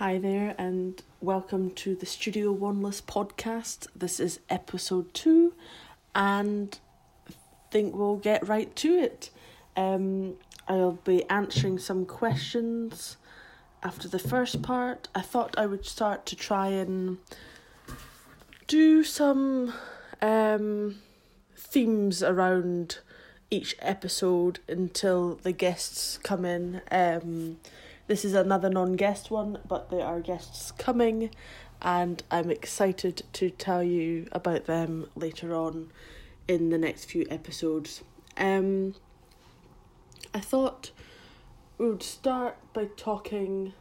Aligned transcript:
Hi 0.00 0.16
there, 0.16 0.54
and 0.56 1.02
welcome 1.20 1.72
to 1.72 1.94
the 1.94 2.06
Studio 2.06 2.54
Oneless 2.54 3.02
podcast. 3.02 3.86
This 3.94 4.18
is 4.18 4.40
episode 4.48 5.12
two, 5.12 5.52
and 6.14 6.78
I 7.28 7.34
think 7.70 7.94
we'll 7.94 8.16
get 8.16 8.48
right 8.48 8.74
to 8.76 8.94
it. 8.94 9.28
Um, 9.76 10.36
I'll 10.66 10.92
be 11.04 11.28
answering 11.28 11.78
some 11.78 12.06
questions 12.06 13.18
after 13.82 14.08
the 14.08 14.18
first 14.18 14.62
part. 14.62 15.08
I 15.14 15.20
thought 15.20 15.58
I 15.58 15.66
would 15.66 15.84
start 15.84 16.24
to 16.26 16.34
try 16.34 16.68
and 16.68 17.18
do 18.68 19.04
some 19.04 19.74
um, 20.22 20.96
themes 21.54 22.22
around 22.22 23.00
each 23.50 23.76
episode 23.80 24.60
until 24.66 25.34
the 25.34 25.52
guests 25.52 26.18
come 26.22 26.46
in. 26.46 26.80
Um, 26.90 27.58
this 28.10 28.24
is 28.24 28.34
another 28.34 28.68
non 28.68 28.94
guest 28.94 29.30
one, 29.30 29.60
but 29.68 29.88
there 29.88 30.04
are 30.04 30.18
guests 30.18 30.72
coming, 30.72 31.30
and 31.80 32.20
I'm 32.28 32.50
excited 32.50 33.22
to 33.34 33.50
tell 33.50 33.84
you 33.84 34.26
about 34.32 34.64
them 34.64 35.08
later 35.14 35.54
on 35.54 35.92
in 36.48 36.70
the 36.70 36.76
next 36.76 37.04
few 37.04 37.24
episodes. 37.30 38.02
Um, 38.36 38.96
I 40.34 40.40
thought 40.40 40.90
we 41.78 41.88
would 41.88 42.02
start 42.02 42.56
by 42.72 42.86
talking. 42.96 43.74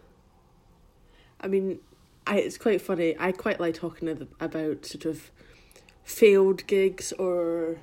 I 1.41 1.47
mean, 1.47 1.79
I, 2.27 2.37
it's 2.37 2.59
quite 2.59 2.83
funny. 2.83 3.15
I 3.17 3.31
quite 3.31 3.59
like 3.59 3.73
talking 3.73 4.27
about 4.39 4.85
sort 4.85 5.05
of 5.05 5.31
failed 6.03 6.67
gigs, 6.67 7.13
or 7.13 7.77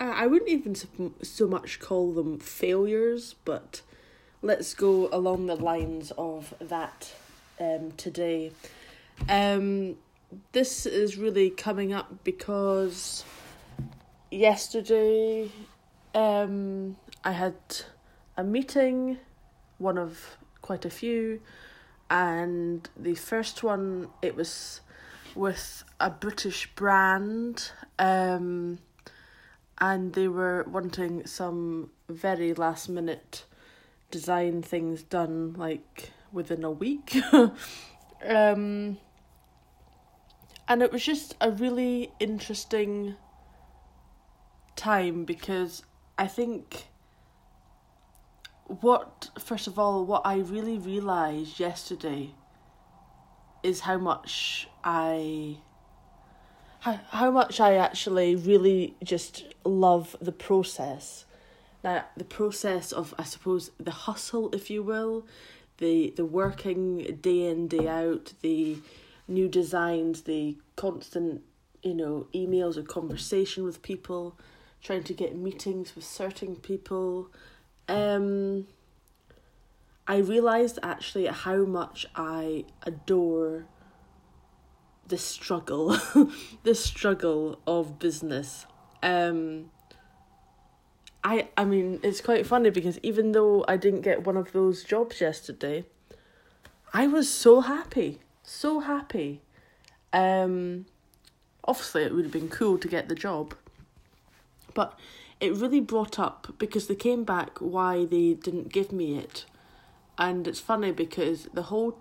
I 0.00 0.26
wouldn't 0.26 0.48
even 0.48 0.74
so 1.22 1.46
much 1.46 1.80
call 1.80 2.14
them 2.14 2.38
failures, 2.38 3.34
but 3.44 3.82
let's 4.46 4.74
go 4.74 5.08
along 5.12 5.46
the 5.46 5.56
lines 5.56 6.12
of 6.16 6.54
that 6.60 7.12
um, 7.58 7.90
today. 7.96 8.52
Um, 9.28 9.96
this 10.52 10.86
is 10.86 11.16
really 11.16 11.50
coming 11.50 11.92
up 11.92 12.22
because 12.22 13.24
yesterday 14.30 15.50
um, 16.14 16.96
I 17.24 17.32
had 17.32 17.56
a 18.36 18.44
meeting, 18.44 19.18
one 19.78 19.98
of 19.98 20.36
quite 20.62 20.84
a 20.84 20.90
few, 20.90 21.40
and 22.08 22.88
the 22.96 23.16
first 23.16 23.64
one 23.64 24.10
it 24.22 24.36
was 24.36 24.80
with 25.34 25.82
a 25.98 26.08
British 26.08 26.72
brand, 26.76 27.72
um, 27.98 28.78
and 29.78 30.12
they 30.12 30.28
were 30.28 30.64
wanting 30.70 31.26
some 31.26 31.90
very 32.08 32.54
last 32.54 32.88
minute 32.88 33.44
design 34.10 34.62
things 34.62 35.02
done 35.02 35.54
like 35.54 36.10
within 36.32 36.64
a 36.64 36.70
week. 36.70 37.16
um, 37.32 38.98
and 40.68 40.82
it 40.82 40.92
was 40.92 41.04
just 41.04 41.36
a 41.40 41.50
really 41.50 42.12
interesting 42.18 43.16
time 44.74 45.24
because 45.24 45.82
I 46.18 46.26
think 46.26 46.86
what 48.66 49.30
first 49.38 49.66
of 49.66 49.78
all 49.78 50.04
what 50.04 50.22
I 50.24 50.38
really 50.38 50.76
realized 50.76 51.60
yesterday 51.60 52.34
is 53.62 53.80
how 53.80 53.96
much 53.96 54.68
I 54.82 55.58
how, 56.80 57.00
how 57.10 57.30
much 57.30 57.60
I 57.60 57.74
actually 57.74 58.34
really 58.34 58.96
just 59.02 59.44
love 59.64 60.16
the 60.20 60.32
process 60.32 61.25
that 61.86 62.10
the 62.16 62.24
process 62.24 62.90
of 62.90 63.14
I 63.16 63.22
suppose 63.22 63.70
the 63.78 63.92
hustle, 63.92 64.52
if 64.52 64.70
you 64.70 64.82
will, 64.82 65.24
the 65.78 66.12
the 66.16 66.24
working 66.24 67.18
day 67.20 67.46
in 67.46 67.68
day 67.68 67.86
out, 67.86 68.32
the 68.42 68.78
new 69.28 69.48
designs, 69.48 70.22
the 70.22 70.56
constant 70.74 71.42
you 71.84 71.94
know 71.94 72.26
emails 72.34 72.76
or 72.76 72.82
conversation 72.82 73.62
with 73.62 73.82
people, 73.82 74.36
trying 74.82 75.04
to 75.04 75.14
get 75.14 75.36
meetings 75.36 75.94
with 75.94 76.04
certain 76.04 76.56
people. 76.56 77.30
Um, 77.86 78.66
I 80.08 80.16
realized 80.16 80.80
actually 80.82 81.26
how 81.26 81.58
much 81.66 82.04
I 82.16 82.64
adore 82.82 83.66
the 85.06 85.18
struggle, 85.18 85.96
the 86.64 86.74
struggle 86.74 87.60
of 87.64 88.00
business. 88.00 88.66
Um, 89.04 89.70
I 91.26 91.48
I 91.56 91.64
mean 91.64 91.98
it's 92.04 92.20
quite 92.20 92.46
funny 92.46 92.70
because 92.70 93.00
even 93.02 93.32
though 93.32 93.64
I 93.66 93.76
didn't 93.76 94.02
get 94.02 94.24
one 94.24 94.36
of 94.36 94.52
those 94.52 94.84
jobs 94.84 95.20
yesterday, 95.20 95.84
I 96.94 97.08
was 97.08 97.28
so 97.28 97.62
happy, 97.62 98.20
so 98.44 98.78
happy. 98.78 99.40
Um, 100.12 100.86
obviously 101.64 102.04
it 102.04 102.14
would 102.14 102.26
have 102.26 102.32
been 102.32 102.48
cool 102.48 102.78
to 102.78 102.86
get 102.86 103.08
the 103.08 103.16
job, 103.16 103.54
but 104.72 104.96
it 105.40 105.52
really 105.54 105.80
brought 105.80 106.16
up 106.16 106.54
because 106.58 106.86
they 106.86 106.94
came 106.94 107.24
back 107.24 107.58
why 107.58 108.04
they 108.04 108.34
didn't 108.34 108.72
give 108.72 108.92
me 108.92 109.18
it, 109.18 109.46
and 110.16 110.46
it's 110.46 110.60
funny 110.60 110.92
because 110.92 111.48
the 111.52 111.62
whole 111.62 111.98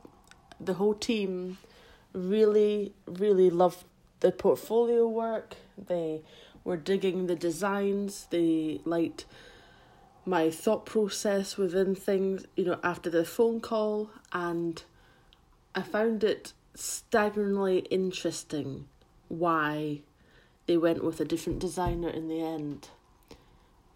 the 0.59 0.75
whole 0.75 0.93
team 0.93 1.57
really 2.13 2.93
really 3.07 3.49
loved 3.49 3.85
the 4.19 4.31
portfolio 4.31 5.07
work. 5.07 5.55
They 5.75 6.21
were 6.65 6.75
digging 6.75 7.27
the 7.27 7.35
designs, 7.35 8.27
the 8.31 8.81
light 8.83 9.23
my 10.25 10.49
thought 10.49 10.85
process 10.85 11.55
within 11.55 11.93
things, 11.93 12.45
you 12.55 12.65
know, 12.65 12.79
after 12.83 13.09
the 13.09 13.23
phone 13.23 13.61
call, 13.61 14.09
and 14.33 14.83
I 15.75 15.83
found 15.83 16.23
it 16.23 16.53
staggeringly 16.73 17.79
interesting 17.91 18.87
why 19.27 20.01
they 20.65 20.77
went 20.77 21.03
with 21.03 21.19
a 21.19 21.25
different 21.25 21.59
designer 21.59 22.09
in 22.09 22.27
the 22.27 22.41
end. 22.41 22.89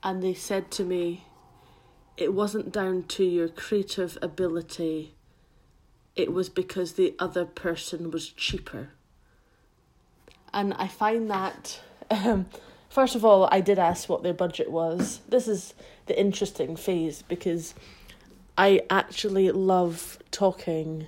And 0.03 0.22
they 0.22 0.35
said 0.35 0.69
to 0.72 0.84
me, 0.84 1.25
it 2.16 2.34
wasn't 2.34 2.72
down 2.72 3.03
to 3.03 3.24
your 3.24 3.50
creative 3.50 4.18
ability, 4.22 5.16
it 6.16 6.31
was 6.31 6.50
because 6.50 6.94
the 6.94 7.16
other 7.18 7.46
person 7.46 8.12
was 8.12 8.29
cheaper. 8.29 8.90
And 10.53 10.74
I 10.74 10.88
find 10.88 11.29
that 11.29 11.81
um, 12.09 12.47
first 12.90 13.16
of 13.16 13.24
all, 13.24 13.47
I 13.52 13.62
did 13.62 13.80
ask 13.80 14.09
what 14.09 14.24
their 14.24 14.34
budget 14.34 14.72
was. 14.72 15.22
This 15.28 15.47
is 15.47 15.74
the 16.08 16.20
interesting 16.20 16.75
phase 16.75 17.22
because 17.22 17.74
I 18.58 18.81
actually 18.90 19.52
love 19.52 20.20
talking 20.31 21.08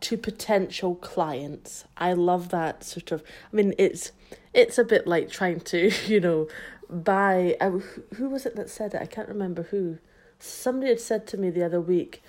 to 0.00 0.16
potential 0.16 0.94
clients. 0.96 1.84
I 1.96 2.12
love 2.12 2.50
that 2.50 2.84
sort 2.84 3.12
of. 3.12 3.22
I 3.52 3.56
mean, 3.56 3.74
it's 3.78 4.12
it's 4.52 4.78
a 4.78 4.84
bit 4.84 5.06
like 5.06 5.30
trying 5.30 5.60
to, 5.60 5.90
you 6.06 6.20
know, 6.20 6.48
buy. 6.88 7.56
Uh, 7.60 7.78
who 8.14 8.28
was 8.28 8.46
it 8.46 8.56
that 8.56 8.70
said 8.70 8.94
it? 8.94 9.02
I 9.02 9.06
can't 9.06 9.28
remember 9.28 9.64
who. 9.64 9.98
Somebody 10.38 10.90
had 10.90 11.00
said 11.00 11.26
to 11.28 11.38
me 11.38 11.50
the 11.50 11.64
other 11.64 11.80
week. 11.80 12.22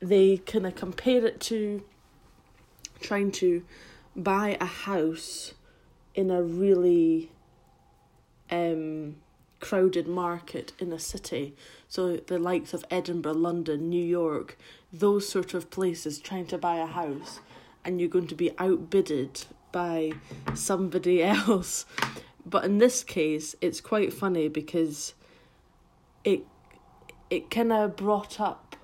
They 0.00 0.36
kind 0.36 0.66
of 0.66 0.74
compare 0.74 1.24
it 1.24 1.40
to 1.42 1.82
trying 3.00 3.32
to 3.32 3.64
buy 4.14 4.58
a 4.60 4.66
house 4.66 5.54
in 6.14 6.30
a 6.30 6.42
really 6.42 7.30
um, 8.50 9.16
crowded 9.60 10.06
market 10.06 10.72
in 10.78 10.92
a 10.92 10.98
city. 10.98 11.54
So 11.88 12.16
the 12.16 12.38
likes 12.38 12.74
of 12.74 12.84
Edinburgh, 12.90 13.34
London, 13.34 13.88
New 13.88 14.04
York, 14.04 14.58
those 14.92 15.28
sort 15.28 15.54
of 15.54 15.70
places 15.70 16.18
trying 16.18 16.46
to 16.46 16.58
buy 16.58 16.76
a 16.76 16.86
house 16.86 17.40
and 17.84 18.00
you're 18.00 18.10
going 18.10 18.26
to 18.26 18.34
be 18.34 18.56
outbidded 18.58 19.44
by 19.70 20.12
somebody 20.54 21.22
else. 21.24 21.86
But 22.44 22.64
in 22.64 22.78
this 22.78 23.04
case, 23.04 23.54
it's 23.60 23.80
quite 23.80 24.12
funny 24.12 24.48
because 24.48 25.14
it 26.24 26.44
it 27.30 27.50
kind 27.50 27.72
of 27.72 27.96
brought 27.96 28.38
up 28.40 28.76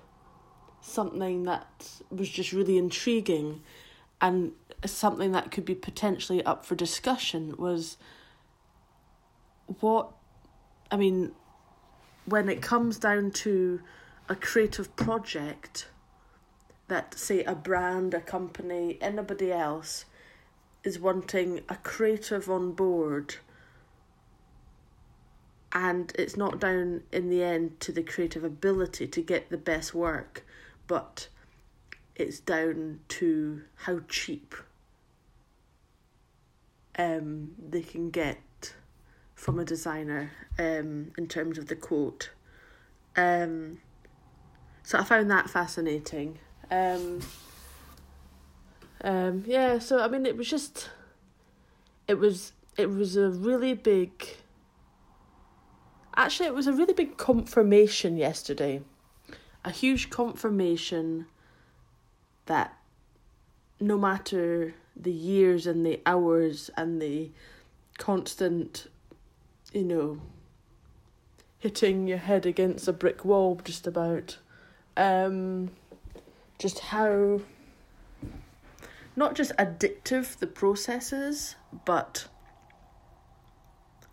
something 0.81 1.43
that 1.43 1.87
was 2.09 2.27
just 2.29 2.51
really 2.51 2.77
intriguing 2.77 3.61
and 4.19 4.53
something 4.85 5.31
that 5.33 5.51
could 5.51 5.65
be 5.65 5.75
potentially 5.75 6.43
up 6.43 6.65
for 6.65 6.75
discussion 6.75 7.55
was 7.57 7.97
what 9.79 10.11
I 10.89 10.97
mean 10.97 11.31
when 12.25 12.49
it 12.49 12.61
comes 12.61 12.97
down 12.97 13.31
to 13.31 13.81
a 14.27 14.35
creative 14.35 14.95
project 14.95 15.87
that 16.87 17.13
say 17.13 17.43
a 17.43 17.55
brand, 17.55 18.13
a 18.13 18.21
company, 18.21 18.97
anybody 19.01 19.51
else 19.51 20.05
is 20.83 20.99
wanting 20.99 21.61
a 21.69 21.75
creative 21.75 22.49
on 22.49 22.71
board 22.71 23.35
and 25.71 26.11
it's 26.17 26.35
not 26.35 26.59
down 26.59 27.01
in 27.11 27.29
the 27.29 27.43
end 27.43 27.79
to 27.79 27.91
the 27.91 28.01
creative 28.01 28.43
ability 28.43 29.07
to 29.07 29.21
get 29.21 29.49
the 29.49 29.57
best 29.57 29.93
work, 29.93 30.43
but 30.87 31.27
it's 32.15 32.39
down 32.39 32.99
to 33.07 33.61
how 33.75 33.99
cheap 34.07 34.55
um, 36.99 37.51
they 37.57 37.81
can 37.81 38.09
get 38.09 38.73
from 39.33 39.57
a 39.57 39.63
designer 39.63 40.31
um, 40.59 41.13
in 41.17 41.27
terms 41.27 41.57
of 41.57 41.67
the 41.67 41.75
quote. 41.75 42.31
Um, 43.15 43.79
so 44.83 44.99
I 44.99 45.05
found 45.05 45.31
that 45.31 45.49
fascinating. 45.49 46.39
Um, 46.69 47.21
um, 49.01 49.45
yeah, 49.47 49.79
so 49.79 50.01
I 50.01 50.09
mean, 50.09 50.25
it 50.25 50.35
was 50.35 50.49
just, 50.49 50.89
it 52.07 52.15
was 52.15 52.51
it 52.77 52.89
was 52.89 53.15
a 53.15 53.29
really 53.29 53.73
big. 53.73 54.11
Actually, 56.17 56.47
it 56.47 56.53
was 56.53 56.67
a 56.67 56.73
really 56.73 56.93
big 56.93 57.15
confirmation 57.15 58.17
yesterday, 58.17 58.81
a 59.63 59.71
huge 59.71 60.09
confirmation 60.09 61.27
that 62.47 62.77
no 63.79 63.97
matter 63.97 64.73
the 64.99 65.11
years 65.11 65.65
and 65.65 65.85
the 65.85 66.01
hours 66.05 66.69
and 66.75 67.01
the 67.01 67.31
constant, 67.97 68.87
you 69.71 69.83
know, 69.83 70.19
hitting 71.59 72.07
your 72.07 72.17
head 72.17 72.45
against 72.45 72.87
a 72.87 72.93
brick 72.93 73.23
wall, 73.23 73.59
just 73.63 73.87
about, 73.87 74.37
um, 74.97 75.71
just 76.57 76.79
how 76.79 77.39
not 79.15 79.35
just 79.35 79.51
addictive 79.57 80.37
the 80.37 80.47
process 80.47 81.11
is, 81.11 81.55
but 81.83 82.27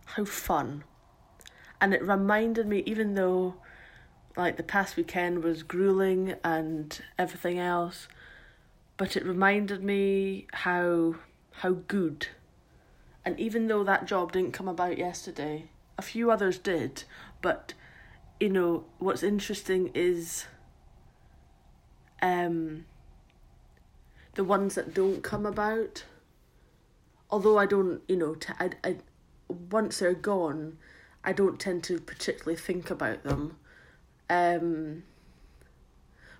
how 0.05 0.25
fun. 0.25 0.83
And 1.81 1.95
it 1.95 2.03
reminded 2.03 2.67
me, 2.67 2.83
even 2.87 3.15
though 3.15 3.55
like 4.37 4.57
the 4.57 4.63
past 4.63 4.97
weekend 4.97 5.43
was 5.43 5.63
grueling 5.63 6.35
and 6.45 7.01
everything 7.19 7.59
else, 7.59 8.09
but 8.97 9.17
it 9.17 9.25
reminded 9.25 9.83
me 9.83 10.47
how 10.53 11.17
how 11.53 11.71
good. 11.89 12.29
And 13.25 13.39
even 13.41 13.67
though 13.67 13.83
that 13.85 14.07
job 14.07 14.33
didn't 14.33 14.53
come 14.53 14.69
about 14.69 14.99
yesterday, 14.99 15.71
a 15.99 16.03
few 16.03 16.31
others 16.31 16.59
did, 16.59 17.05
but 17.43 17.75
you 18.39 18.51
know, 18.51 18.85
what's 18.99 19.23
interesting 19.23 19.91
is 19.95 20.47
um 22.23 22.85
the 24.35 24.45
ones 24.45 24.75
that 24.75 24.95
don't 24.95 25.23
come 25.23 25.47
about 25.47 26.05
although 27.31 27.59
I 27.59 27.67
don't, 27.67 28.03
you 28.09 28.17
know, 28.17 28.35
t- 28.35 28.53
I, 28.59 28.71
I, 28.85 28.97
once 29.49 29.99
they're 29.99 30.15
gone, 30.15 30.79
I 31.25 31.33
don't 31.33 31.59
tend 31.59 31.85
to 31.85 31.99
particularly 31.99 32.57
think 32.57 32.91
about 32.91 33.25
them. 33.25 33.57
Um, 34.31 35.03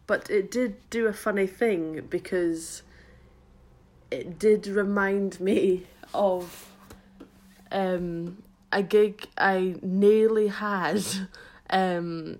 but 0.07 0.31
it 0.31 0.51
did 0.51 0.77
do 0.91 1.07
a 1.07 1.13
funny 1.13 1.47
thing 1.47 2.07
because 2.09 2.83
it 4.11 4.39
did 4.39 4.67
remind 4.67 5.41
me 5.41 5.85
of 6.15 6.71
um, 7.73 8.43
a 8.73 8.83
gig 8.83 9.27
I 9.37 9.77
nearly 9.83 10.49
had 10.49 11.03
um, 11.71 12.39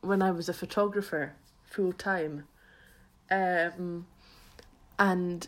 when 0.00 0.22
I 0.22 0.30
was 0.30 0.48
a 0.48 0.54
photographer 0.54 1.34
full 1.64 1.92
time. 1.92 2.44
Um, 3.30 4.06
and 4.98 5.46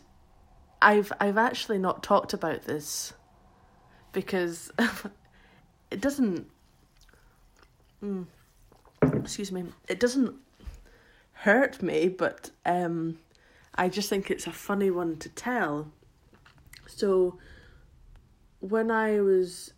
I've 0.83 1.13
I've 1.21 1.39
actually 1.39 1.79
not 1.79 2.03
talked 2.03 2.33
about 2.33 2.63
this 2.63 3.15
because 4.13 4.71
it 5.91 6.01
doesn't. 6.01 6.51
Mm, 8.03 8.27
excuse 9.03 9.51
me. 9.51 9.65
It 9.89 9.99
doesn't 9.99 10.35
hurt 11.41 11.83
me, 11.83 12.09
but 12.09 12.51
um, 12.67 13.19
I 13.75 13.89
just 13.89 14.09
think 14.09 14.31
it's 14.31 14.47
a 14.47 14.53
funny 14.53 14.91
one 14.91 15.17
to 15.19 15.29
tell. 15.29 15.91
So, 16.87 17.39
when 18.61 18.91
I 18.91 19.21
was 19.21 19.73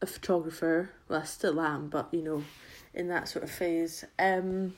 a 0.00 0.06
photographer, 0.06 0.90
well, 1.08 1.20
I 1.20 1.24
still 1.24 1.60
am, 1.60 1.88
but 1.88 2.08
you 2.12 2.22
know, 2.22 2.44
in 2.92 3.08
that 3.08 3.28
sort 3.28 3.44
of 3.44 3.50
phase, 3.50 4.04
um, 4.18 4.74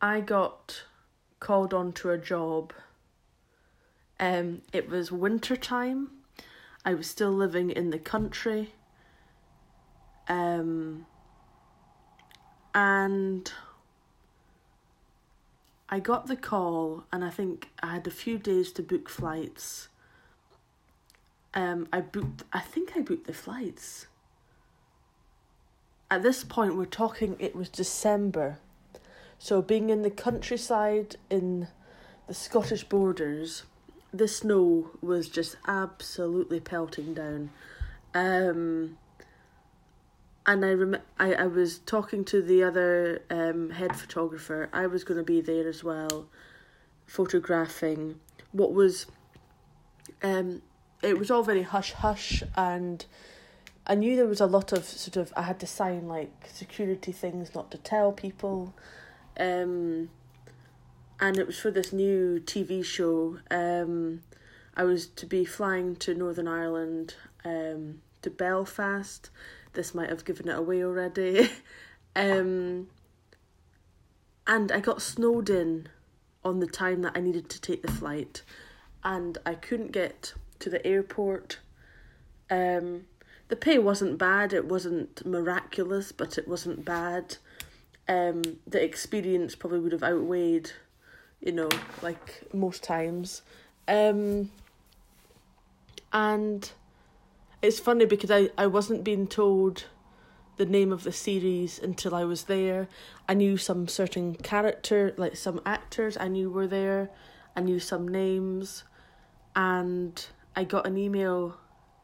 I 0.00 0.20
got 0.20 0.82
called 1.40 1.72
on 1.72 1.92
to 1.92 2.10
a 2.10 2.18
job. 2.18 2.72
Um, 4.20 4.62
it 4.72 4.88
was 4.88 5.12
winter 5.12 5.56
time 5.56 6.10
I 6.84 6.94
was 6.94 7.06
still 7.06 7.32
living 7.32 7.68
in 7.70 7.90
the 7.90 7.98
country. 7.98 8.72
Um, 10.26 11.04
and 12.74 13.52
I 15.90 16.00
got 16.00 16.26
the 16.26 16.36
call, 16.36 17.04
and 17.12 17.24
I 17.24 17.30
think 17.30 17.70
I 17.82 17.94
had 17.94 18.06
a 18.06 18.10
few 18.10 18.38
days 18.38 18.72
to 18.72 18.82
book 18.82 19.08
flights. 19.08 19.88
Um, 21.54 21.88
I 21.92 22.02
booked, 22.02 22.44
I 22.52 22.60
think 22.60 22.92
I 22.94 23.00
booked 23.00 23.26
the 23.26 23.32
flights. 23.32 24.06
At 26.10 26.22
this 26.22 26.44
point, 26.44 26.76
we're 26.76 26.84
talking, 26.84 27.36
it 27.38 27.56
was 27.56 27.70
December. 27.70 28.58
So, 29.38 29.62
being 29.62 29.88
in 29.88 30.02
the 30.02 30.10
countryside 30.10 31.16
in 31.30 31.68
the 32.26 32.34
Scottish 32.34 32.84
borders, 32.84 33.62
the 34.12 34.28
snow 34.28 34.90
was 35.00 35.28
just 35.28 35.56
absolutely 35.66 36.60
pelting 36.60 37.14
down. 37.14 37.50
Um, 38.14 38.98
and 40.48 40.64
I, 40.64 40.72
rem- 40.72 41.02
I 41.18 41.34
I 41.34 41.46
was 41.46 41.78
talking 41.80 42.24
to 42.24 42.40
the 42.40 42.64
other 42.64 43.20
um, 43.28 43.68
head 43.68 43.94
photographer. 43.94 44.70
I 44.72 44.86
was 44.86 45.04
going 45.04 45.18
to 45.18 45.24
be 45.24 45.42
there 45.42 45.68
as 45.68 45.84
well, 45.84 46.26
photographing. 47.06 48.18
What 48.52 48.72
was, 48.72 49.06
um, 50.22 50.62
it 51.02 51.18
was 51.18 51.30
all 51.30 51.42
very 51.42 51.62
hush 51.62 51.92
hush, 51.92 52.42
and 52.56 53.04
I 53.86 53.94
knew 53.94 54.16
there 54.16 54.26
was 54.26 54.40
a 54.40 54.46
lot 54.46 54.72
of 54.72 54.86
sort 54.86 55.18
of 55.18 55.34
I 55.36 55.42
had 55.42 55.60
to 55.60 55.66
sign 55.66 56.08
like 56.08 56.32
security 56.50 57.12
things 57.12 57.54
not 57.54 57.70
to 57.72 57.78
tell 57.78 58.10
people, 58.10 58.74
um, 59.38 60.08
and 61.20 61.36
it 61.36 61.46
was 61.46 61.58
for 61.58 61.70
this 61.70 61.92
new 61.92 62.40
TV 62.40 62.82
show. 62.82 63.38
Um, 63.50 64.22
I 64.74 64.84
was 64.84 65.08
to 65.08 65.26
be 65.26 65.44
flying 65.44 65.94
to 65.96 66.14
Northern 66.14 66.48
Ireland, 66.48 67.16
um, 67.44 68.00
to 68.22 68.30
Belfast. 68.30 69.28
This 69.74 69.94
might 69.94 70.08
have 70.08 70.24
given 70.24 70.48
it 70.48 70.58
away 70.58 70.82
already. 70.82 71.50
um, 72.16 72.88
and 74.46 74.72
I 74.72 74.80
got 74.80 75.02
snowed 75.02 75.50
in 75.50 75.88
on 76.44 76.60
the 76.60 76.66
time 76.66 77.02
that 77.02 77.12
I 77.16 77.20
needed 77.20 77.48
to 77.50 77.60
take 77.60 77.82
the 77.82 77.92
flight, 77.92 78.42
and 79.04 79.38
I 79.44 79.54
couldn't 79.54 79.92
get 79.92 80.34
to 80.60 80.70
the 80.70 80.84
airport. 80.86 81.58
Um, 82.50 83.04
the 83.48 83.56
pay 83.56 83.78
wasn't 83.78 84.18
bad. 84.18 84.52
It 84.52 84.66
wasn't 84.66 85.24
miraculous, 85.26 86.12
but 86.12 86.38
it 86.38 86.48
wasn't 86.48 86.84
bad. 86.84 87.36
Um, 88.08 88.42
the 88.66 88.82
experience 88.82 89.54
probably 89.54 89.80
would 89.80 89.92
have 89.92 90.02
outweighed 90.02 90.72
you 91.40 91.52
know, 91.52 91.68
like 92.02 92.42
most 92.52 92.82
times. 92.82 93.42
Um, 93.86 94.50
and 96.12 96.70
it's 97.62 97.80
funny 97.80 98.04
because 98.04 98.30
I, 98.30 98.50
I 98.56 98.66
wasn't 98.66 99.04
being 99.04 99.26
told 99.26 99.84
the 100.56 100.66
name 100.66 100.92
of 100.92 101.04
the 101.04 101.12
series 101.12 101.78
until 101.78 102.14
I 102.14 102.24
was 102.24 102.44
there. 102.44 102.88
I 103.28 103.34
knew 103.34 103.56
some 103.56 103.88
certain 103.88 104.34
character, 104.34 105.14
like 105.16 105.36
some 105.36 105.60
actors 105.64 106.16
I 106.18 106.28
knew 106.28 106.50
were 106.50 106.66
there. 106.66 107.10
I 107.56 107.60
knew 107.60 107.80
some 107.80 108.06
names. 108.06 108.84
And 109.56 110.24
I 110.54 110.64
got 110.64 110.86
an 110.86 110.98
email 110.98 111.56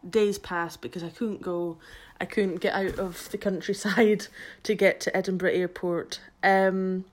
days 0.09 0.39
passed 0.39 0.81
because 0.81 1.03
I 1.03 1.09
couldn't 1.09 1.43
go. 1.43 1.79
I 2.21 2.25
couldn't 2.25 2.61
get 2.61 2.75
out 2.75 2.99
of 2.99 3.29
the 3.31 3.39
countryside 3.39 4.29
to 4.63 4.75
get 4.75 5.01
to 5.01 5.17
Edinburgh 5.17 5.53
Airport. 5.53 6.21
Um, 6.43 7.05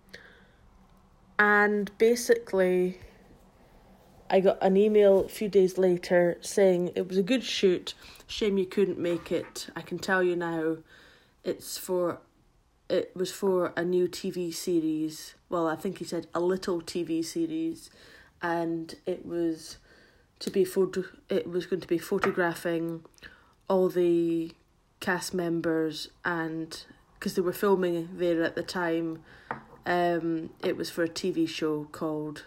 and 1.39 1.95
basically, 1.97 2.99
I 4.29 4.39
got 4.39 4.59
an 4.61 4.77
email 4.77 5.25
a 5.25 5.29
few 5.29 5.49
days 5.49 5.77
later 5.77 6.37
saying 6.41 6.91
it 6.95 7.07
was 7.07 7.17
a 7.17 7.23
good 7.23 7.43
shoot. 7.43 7.95
Shame 8.31 8.57
you 8.57 8.65
couldn't 8.65 8.97
make 8.97 9.29
it. 9.29 9.67
I 9.75 9.81
can 9.81 9.99
tell 9.99 10.23
you 10.23 10.37
now, 10.37 10.77
it's 11.43 11.77
for, 11.77 12.19
it 12.89 13.11
was 13.13 13.29
for 13.29 13.73
a 13.75 13.83
new 13.83 14.07
TV 14.07 14.53
series. 14.53 15.35
Well, 15.49 15.67
I 15.67 15.75
think 15.75 15.97
he 15.97 16.05
said 16.05 16.27
a 16.33 16.39
little 16.39 16.81
TV 16.81 17.25
series, 17.25 17.89
and 18.41 18.95
it 19.05 19.25
was 19.25 19.79
to 20.39 20.49
be 20.49 20.63
photo. 20.63 21.03
It 21.27 21.49
was 21.49 21.65
going 21.65 21.81
to 21.81 21.87
be 21.89 21.97
photographing 21.97 23.03
all 23.67 23.89
the 23.89 24.53
cast 25.01 25.33
members 25.33 26.07
and 26.23 26.85
because 27.15 27.33
they 27.35 27.41
were 27.41 27.51
filming 27.51 28.07
there 28.13 28.43
at 28.43 28.55
the 28.55 28.63
time 28.63 29.23
um, 29.85 30.51
it 30.63 30.77
was 30.77 30.89
for 30.89 31.03
a 31.03 31.09
TV 31.09 31.49
show 31.49 31.85
called 31.91 32.45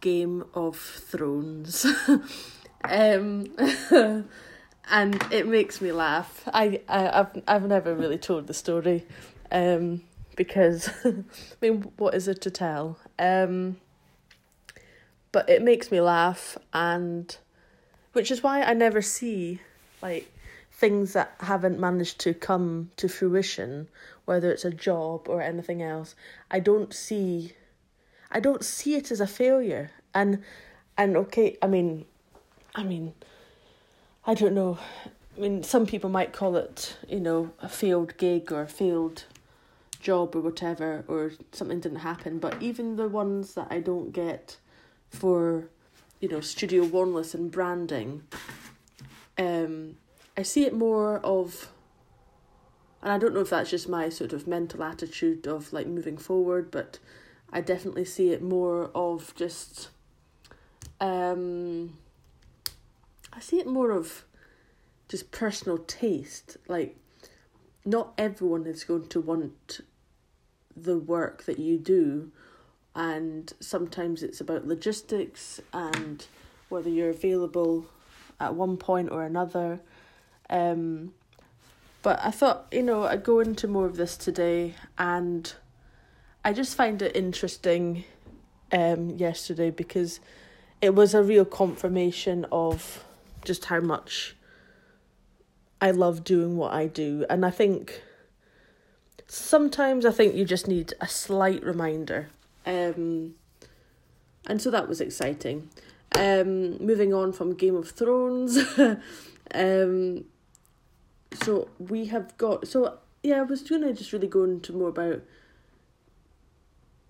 Game 0.00 0.44
of 0.54 0.78
Thrones. 0.78 1.84
um, 2.84 3.46
and 4.90 5.22
it 5.30 5.46
makes 5.46 5.80
me 5.80 5.92
laugh. 5.92 6.48
I, 6.52 6.80
I 6.88 7.20
I've 7.20 7.42
I've 7.46 7.66
never 7.66 7.94
really 7.94 8.18
told 8.18 8.46
the 8.46 8.54
story, 8.54 9.04
um, 9.50 10.02
because 10.36 10.90
I 11.04 11.14
mean, 11.60 11.92
what 11.96 12.14
is 12.14 12.28
it 12.28 12.40
to 12.42 12.50
tell? 12.50 12.98
Um, 13.18 13.76
but 15.30 15.48
it 15.48 15.62
makes 15.62 15.90
me 15.90 16.00
laugh, 16.00 16.58
and 16.72 17.36
which 18.12 18.30
is 18.30 18.42
why 18.42 18.62
I 18.62 18.74
never 18.74 19.02
see 19.02 19.60
like 20.02 20.30
things 20.72 21.12
that 21.12 21.34
haven't 21.40 21.78
managed 21.78 22.18
to 22.20 22.34
come 22.34 22.90
to 22.96 23.08
fruition 23.08 23.88
whether 24.24 24.50
it's 24.50 24.64
a 24.64 24.70
job 24.70 25.28
or 25.28 25.42
anything 25.42 25.82
else, 25.82 26.14
I 26.50 26.60
don't 26.60 26.92
see 26.92 27.52
I 28.30 28.40
don't 28.40 28.64
see 28.64 28.94
it 28.94 29.10
as 29.10 29.20
a 29.20 29.26
failure. 29.26 29.90
And 30.14 30.42
and 30.96 31.16
okay, 31.16 31.56
I 31.60 31.66
mean 31.66 32.06
I 32.74 32.82
mean 32.82 33.14
I 34.24 34.34
don't 34.34 34.54
know. 34.54 34.78
I 35.36 35.40
mean 35.40 35.62
some 35.62 35.86
people 35.86 36.10
might 36.10 36.32
call 36.32 36.56
it, 36.56 36.96
you 37.08 37.20
know, 37.20 37.52
a 37.60 37.68
failed 37.68 38.16
gig 38.16 38.52
or 38.52 38.62
a 38.62 38.68
failed 38.68 39.24
job 40.00 40.34
or 40.34 40.40
whatever 40.40 41.04
or 41.08 41.32
something 41.52 41.80
didn't 41.80 42.00
happen, 42.00 42.38
but 42.38 42.60
even 42.62 42.96
the 42.96 43.08
ones 43.08 43.54
that 43.54 43.68
I 43.70 43.80
don't 43.80 44.12
get 44.12 44.56
for 45.08 45.68
you 46.22 46.28
know, 46.28 46.40
Studio 46.40 46.84
Warnless 46.84 47.34
and 47.34 47.50
branding, 47.50 48.22
um, 49.36 49.96
I 50.36 50.42
see 50.42 50.64
it 50.64 50.72
more 50.72 51.18
of, 51.18 51.68
and 53.02 53.10
I 53.10 53.18
don't 53.18 53.34
know 53.34 53.40
if 53.40 53.50
that's 53.50 53.70
just 53.70 53.88
my 53.88 54.08
sort 54.08 54.32
of 54.32 54.46
mental 54.46 54.84
attitude 54.84 55.48
of 55.48 55.72
like 55.72 55.88
moving 55.88 56.16
forward, 56.16 56.70
but 56.70 57.00
I 57.52 57.60
definitely 57.60 58.04
see 58.04 58.30
it 58.30 58.40
more 58.40 58.92
of 58.94 59.34
just, 59.34 59.88
um, 61.00 61.98
I 63.32 63.40
see 63.40 63.58
it 63.58 63.66
more 63.66 63.90
of 63.90 64.24
just 65.08 65.30
personal 65.30 65.78
taste. 65.78 66.56
Like, 66.68 66.96
not 67.84 68.12
everyone 68.16 68.66
is 68.66 68.84
going 68.84 69.08
to 69.08 69.20
want 69.20 69.80
the 70.76 70.98
work 70.98 71.44
that 71.44 71.58
you 71.58 71.78
do 71.78 72.32
and 72.94 73.52
sometimes 73.60 74.22
it's 74.22 74.40
about 74.40 74.66
logistics 74.66 75.60
and 75.72 76.26
whether 76.68 76.90
you're 76.90 77.10
available 77.10 77.86
at 78.40 78.54
one 78.54 78.76
point 78.76 79.10
or 79.10 79.24
another. 79.24 79.80
Um, 80.50 81.14
but 82.02 82.20
I 82.22 82.30
thought, 82.30 82.66
you 82.70 82.82
know, 82.82 83.04
I'd 83.04 83.24
go 83.24 83.40
into 83.40 83.68
more 83.68 83.86
of 83.86 83.96
this 83.96 84.16
today, 84.16 84.74
and 84.98 85.52
I 86.44 86.52
just 86.52 86.74
find 86.74 87.00
it 87.00 87.16
interesting 87.16 88.04
um, 88.72 89.10
yesterday 89.10 89.70
because 89.70 90.18
it 90.80 90.94
was 90.94 91.14
a 91.14 91.22
real 91.22 91.44
confirmation 91.44 92.44
of 92.50 93.04
just 93.44 93.66
how 93.66 93.80
much 93.80 94.36
I 95.80 95.90
love 95.90 96.24
doing 96.24 96.56
what 96.56 96.72
I 96.72 96.86
do. 96.86 97.26
And 97.28 97.44
I 97.44 97.50
think 97.50 98.02
sometimes 99.26 100.04
I 100.06 100.10
think 100.10 100.34
you 100.34 100.44
just 100.44 100.68
need 100.68 100.94
a 101.00 101.08
slight 101.08 101.62
reminder 101.64 102.30
um, 102.64 103.34
and 104.46 104.60
so 104.60 104.70
that 104.70 104.88
was 104.88 105.00
exciting. 105.00 105.70
Um, 106.14 106.84
moving 106.84 107.14
on 107.14 107.32
from 107.32 107.54
Game 107.54 107.76
of 107.76 107.90
Thrones. 107.90 108.58
um, 109.54 110.24
so 111.42 111.68
we 111.78 112.06
have 112.06 112.36
got 112.36 112.68
so 112.68 112.98
yeah, 113.22 113.38
I 113.38 113.42
was 113.42 113.62
gonna 113.62 113.92
just 113.92 114.12
really 114.12 114.26
go 114.26 114.44
into 114.44 114.72
more 114.72 114.88
about 114.88 115.22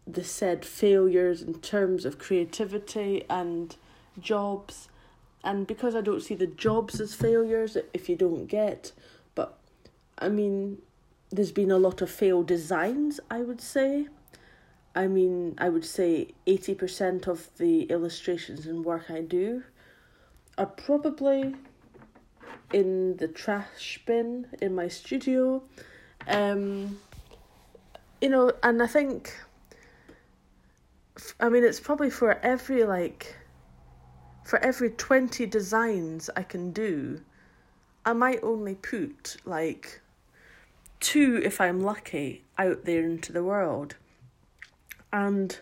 the 0.06 0.24
said 0.24 0.64
failures 0.64 1.42
in 1.42 1.54
terms 1.54 2.04
of 2.04 2.18
creativity 2.18 3.24
and 3.30 3.76
jobs 4.20 4.88
and 5.44 5.66
because 5.66 5.94
I 5.94 6.00
don't 6.00 6.22
see 6.22 6.34
the 6.34 6.46
jobs 6.46 7.00
as 7.00 7.14
failures 7.14 7.76
if 7.92 8.08
you 8.08 8.16
don't 8.16 8.46
get 8.46 8.92
but 9.34 9.58
I 10.18 10.28
mean 10.28 10.78
there's 11.30 11.52
been 11.52 11.70
a 11.70 11.78
lot 11.78 12.02
of 12.02 12.11
failed 12.11 12.46
designs 12.46 13.20
I 13.30 13.42
would 13.42 13.61
say 13.61 14.08
I 14.94 15.06
mean, 15.06 15.54
I 15.58 15.68
would 15.68 15.84
say 15.84 16.28
80% 16.46 17.26
of 17.26 17.49
the 17.56 17.84
illustrations 17.84 18.66
and 18.66 18.84
work 18.84 19.11
I 19.11 19.22
do 19.22 19.62
are 20.58 20.66
probably 20.66 21.54
in 22.72 23.16
the 23.16 23.28
trash 23.28 24.00
bin 24.04 24.46
in 24.61 24.75
my 24.75 24.88
studio. 24.88 25.62
Um, 26.28 27.00
you 28.20 28.28
know, 28.28 28.52
and 28.62 28.82
I 28.82 28.87
think, 28.87 29.34
I 31.40 31.49
mean, 31.49 31.64
it's 31.64 31.80
probably 31.80 32.11
for 32.11 32.34
every 32.42 32.84
like, 32.84 33.34
for 34.44 34.58
every 34.58 34.90
20 34.90 35.46
designs 35.46 36.28
I 36.37 36.42
can 36.42 36.72
do, 36.72 37.20
I 38.04 38.12
might 38.12 38.40
only 38.42 38.75
put 38.75 39.37
like 39.44 40.00
two, 41.00 41.40
if 41.44 41.61
I'm 41.61 41.80
lucky, 41.80 42.44
out 42.58 42.84
there 42.84 43.04
into 43.04 43.32
the 43.32 43.44
world. 43.44 43.96
And 45.12 45.58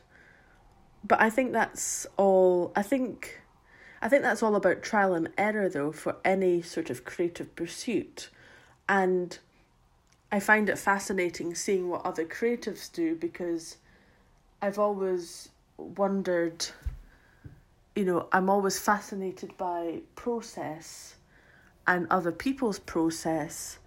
but 1.03 1.21
I 1.21 1.31
think 1.31 1.53
that's 1.53 2.07
all 2.17 2.73
I 2.77 2.83
think 2.83 3.41
I 4.03 4.09
think 4.09 4.23
that's 4.23 4.43
all 4.43 4.55
about 4.55 4.83
trial 4.83 5.15
and 5.15 5.31
error 5.37 5.69
though 5.69 5.93
for 5.93 6.17
any 6.25 6.63
sort 6.63 6.89
of 6.91 7.05
creative 7.05 7.55
pursuit. 7.57 8.31
And 8.89 9.39
I 10.33 10.41
find 10.41 10.69
it 10.69 10.79
fascinating 10.79 11.55
seeing 11.55 11.89
what 11.89 12.05
other 12.05 12.25
creatives 12.25 12.91
do 12.91 13.15
because 13.15 13.77
I've 14.63 14.79
always 14.79 15.49
wondered 15.77 16.67
you 17.95 18.05
know 18.05 18.29
I'm 18.33 18.49
always 18.49 18.79
fascinated 18.79 19.57
by 19.57 20.01
process 20.15 21.17
and 21.87 22.07
other 22.11 22.33
people's 22.33 22.79
process 22.79 23.79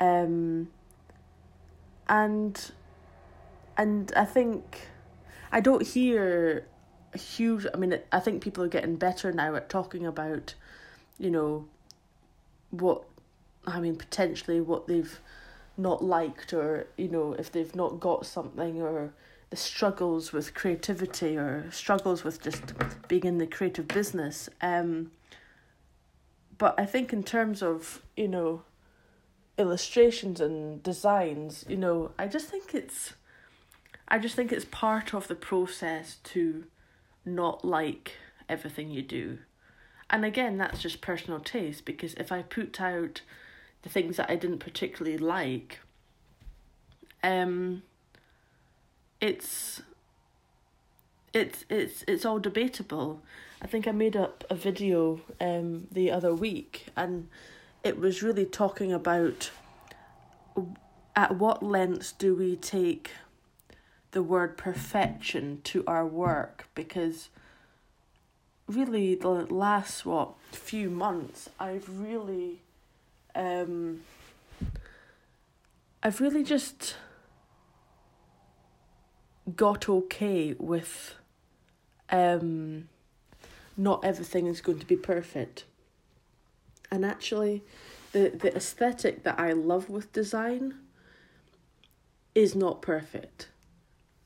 um 0.00 0.68
and 2.08 2.72
and 3.76 4.12
I 4.16 4.24
think 4.24 4.88
I 5.52 5.60
don't 5.60 5.86
hear 5.86 6.66
a 7.14 7.18
huge. 7.18 7.66
I 7.72 7.76
mean, 7.76 7.98
I 8.12 8.20
think 8.20 8.42
people 8.42 8.64
are 8.64 8.68
getting 8.68 8.96
better 8.96 9.32
now 9.32 9.54
at 9.54 9.68
talking 9.68 10.06
about, 10.06 10.54
you 11.18 11.30
know, 11.30 11.66
what, 12.70 13.04
I 13.66 13.80
mean, 13.80 13.96
potentially 13.96 14.60
what 14.60 14.86
they've 14.86 15.20
not 15.76 16.02
liked, 16.02 16.52
or 16.52 16.86
you 16.96 17.08
know, 17.08 17.34
if 17.34 17.52
they've 17.52 17.74
not 17.74 18.00
got 18.00 18.26
something, 18.26 18.80
or 18.80 19.12
the 19.50 19.56
struggles 19.56 20.32
with 20.32 20.54
creativity, 20.54 21.36
or 21.36 21.66
struggles 21.70 22.24
with 22.24 22.42
just 22.42 22.74
being 23.08 23.24
in 23.24 23.38
the 23.38 23.46
creative 23.46 23.88
business. 23.88 24.48
Um. 24.60 25.10
But 26.58 26.78
I 26.80 26.86
think 26.86 27.12
in 27.12 27.22
terms 27.22 27.62
of 27.62 28.02
you 28.16 28.28
know, 28.28 28.62
illustrations 29.58 30.40
and 30.40 30.82
designs, 30.82 31.64
you 31.68 31.76
know, 31.76 32.12
I 32.18 32.26
just 32.28 32.48
think 32.48 32.74
it's 32.74 33.12
I 34.08 34.18
just 34.18 34.36
think 34.36 34.52
it's 34.52 34.64
part 34.64 35.14
of 35.14 35.28
the 35.28 35.34
process 35.34 36.16
to 36.24 36.64
not 37.24 37.64
like 37.64 38.12
everything 38.48 38.90
you 38.90 39.02
do. 39.02 39.38
And 40.08 40.24
again, 40.24 40.56
that's 40.58 40.80
just 40.80 41.00
personal 41.00 41.40
taste 41.40 41.84
because 41.84 42.14
if 42.14 42.30
I 42.30 42.42
put 42.42 42.80
out 42.80 43.22
the 43.82 43.88
things 43.88 44.16
that 44.16 44.30
I 44.30 44.36
didn't 44.36 44.58
particularly 44.58 45.18
like, 45.18 45.80
um, 47.24 47.82
it's 49.26 49.82
it's 51.34 51.64
it's 51.68 52.04
it's 52.06 52.24
all 52.24 52.38
debatable. 52.38 53.20
I 53.60 53.66
think 53.66 53.88
I 53.88 53.92
made 53.92 54.16
up 54.16 54.44
a 54.48 54.54
video 54.54 55.20
um 55.40 55.88
the 55.90 56.12
other 56.12 56.32
week 56.32 56.86
and 56.96 57.28
it 57.82 57.98
was 57.98 58.22
really 58.22 58.46
talking 58.46 58.92
about 58.92 59.50
at 61.16 61.36
what 61.36 61.62
lengths 61.62 62.12
do 62.12 62.36
we 62.36 62.54
take 62.54 63.10
the 64.12 64.22
word 64.22 64.56
perfection 64.56 65.60
to 65.64 65.82
our 65.86 66.06
work 66.06 66.68
because 66.74 67.28
really 68.68 69.14
the 69.16 69.28
last 69.28 70.06
what 70.06 70.34
few 70.52 70.88
months 70.88 71.50
I've 71.58 71.88
really 72.00 72.60
um 73.34 74.02
I've 76.02 76.20
really 76.20 76.44
just 76.44 76.94
got 79.54 79.88
okay 79.88 80.54
with 80.58 81.14
um 82.10 82.88
not 83.76 84.04
everything 84.04 84.46
is 84.46 84.60
going 84.60 84.78
to 84.78 84.86
be 84.86 84.96
perfect. 84.96 85.64
And 86.90 87.04
actually 87.04 87.62
the 88.12 88.30
the 88.30 88.54
aesthetic 88.56 89.22
that 89.24 89.38
I 89.38 89.52
love 89.52 89.88
with 89.88 90.12
design 90.12 90.74
is 92.34 92.54
not 92.54 92.82
perfect 92.82 93.48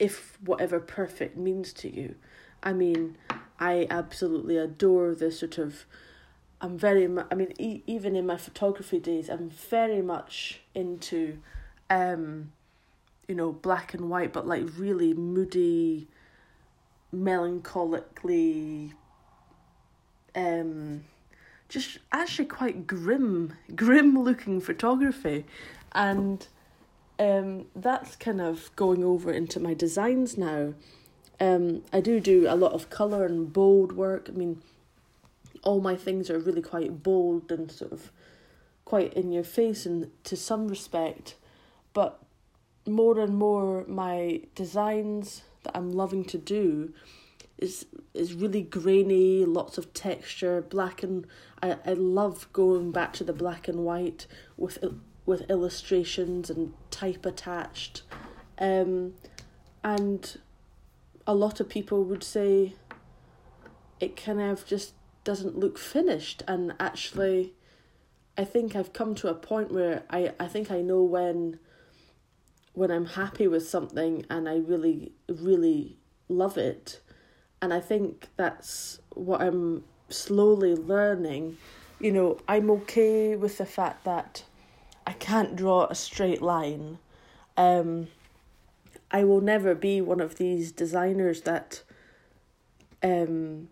if 0.00 0.38
whatever 0.44 0.80
perfect 0.80 1.36
means 1.36 1.72
to 1.74 1.94
you. 1.94 2.16
I 2.62 2.72
mean, 2.72 3.16
I 3.60 3.86
absolutely 3.88 4.56
adore 4.56 5.14
the 5.14 5.30
sort 5.30 5.58
of. 5.58 5.84
I'm 6.60 6.76
very. 6.76 7.08
I 7.30 7.34
mean, 7.34 7.52
e- 7.58 7.82
even 7.86 8.16
in 8.16 8.26
my 8.26 8.36
photography 8.36 8.98
days, 8.98 9.28
I'm 9.28 9.48
very 9.48 10.02
much 10.02 10.60
into, 10.74 11.38
um, 11.88 12.52
you 13.30 13.36
know, 13.36 13.52
black 13.52 13.94
and 13.94 14.10
white, 14.10 14.32
but 14.32 14.44
like 14.44 14.64
really 14.76 15.14
moody, 15.14 16.08
melancholically, 17.14 18.92
um, 20.34 21.04
just 21.68 21.98
actually 22.10 22.46
quite 22.46 22.88
grim, 22.88 23.52
grim 23.76 24.20
looking 24.20 24.60
photography, 24.60 25.44
and 25.92 26.48
um, 27.20 27.66
that's 27.76 28.16
kind 28.16 28.40
of 28.40 28.74
going 28.74 29.04
over 29.04 29.30
into 29.30 29.60
my 29.60 29.74
designs 29.74 30.36
now. 30.36 30.74
Um, 31.38 31.84
I 31.92 32.00
do 32.00 32.18
do 32.18 32.46
a 32.48 32.56
lot 32.56 32.72
of 32.72 32.90
colour 32.90 33.24
and 33.24 33.52
bold 33.52 33.92
work. 33.92 34.28
I 34.28 34.32
mean, 34.32 34.60
all 35.62 35.80
my 35.80 35.94
things 35.94 36.30
are 36.30 36.38
really 36.40 36.62
quite 36.62 37.04
bold 37.04 37.52
and 37.52 37.70
sort 37.70 37.92
of 37.92 38.10
quite 38.84 39.14
in 39.14 39.30
your 39.30 39.44
face 39.44 39.86
and 39.86 40.10
to 40.24 40.36
some 40.36 40.66
respect, 40.66 41.36
but 41.92 42.20
more 42.90 43.18
and 43.18 43.36
more 43.36 43.84
my 43.86 44.42
designs 44.54 45.42
that 45.62 45.76
I'm 45.76 45.90
loving 45.90 46.24
to 46.26 46.38
do 46.38 46.92
is 47.58 47.86
is 48.14 48.34
really 48.34 48.62
grainy, 48.62 49.44
lots 49.44 49.78
of 49.78 49.92
texture, 49.92 50.62
black 50.62 51.02
and 51.02 51.26
I, 51.62 51.76
I 51.86 51.92
love 51.92 52.48
going 52.52 52.90
back 52.90 53.12
to 53.14 53.24
the 53.24 53.32
black 53.32 53.68
and 53.68 53.84
white 53.84 54.26
with 54.56 54.82
with 55.26 55.48
illustrations 55.50 56.50
and 56.50 56.72
type 56.90 57.24
attached. 57.26 58.02
Um, 58.58 59.14
and 59.82 60.38
a 61.26 61.34
lot 61.34 61.60
of 61.60 61.68
people 61.68 62.04
would 62.04 62.24
say 62.24 62.74
it 64.00 64.16
kind 64.16 64.40
of 64.40 64.66
just 64.66 64.94
doesn't 65.22 65.58
look 65.58 65.78
finished 65.78 66.42
and 66.48 66.74
actually 66.80 67.52
I 68.36 68.44
think 68.44 68.74
I've 68.74 68.92
come 68.92 69.14
to 69.16 69.28
a 69.28 69.34
point 69.34 69.70
where 69.70 70.02
I, 70.08 70.32
I 70.40 70.46
think 70.46 70.70
I 70.70 70.80
know 70.80 71.02
when 71.02 71.58
when 72.72 72.90
I'm 72.90 73.06
happy 73.06 73.48
with 73.48 73.68
something 73.68 74.24
and 74.30 74.48
I 74.48 74.56
really 74.56 75.12
really 75.28 75.96
love 76.28 76.56
it. 76.56 77.00
And 77.62 77.74
I 77.74 77.80
think 77.80 78.28
that's 78.36 79.00
what 79.14 79.42
I'm 79.42 79.84
slowly 80.08 80.74
learning. 80.74 81.58
You 81.98 82.12
know 82.12 82.38
I'm 82.48 82.70
okay 82.70 83.36
with 83.36 83.58
the 83.58 83.66
fact 83.66 84.04
that 84.04 84.44
I 85.06 85.12
can't 85.12 85.56
draw 85.56 85.86
a 85.86 85.94
straight 85.94 86.42
line. 86.42 86.98
Um 87.56 88.08
I 89.10 89.24
will 89.24 89.40
never 89.40 89.74
be 89.74 90.00
one 90.00 90.20
of 90.20 90.36
these 90.36 90.72
designers 90.72 91.42
that 91.42 91.82
um 93.02 93.68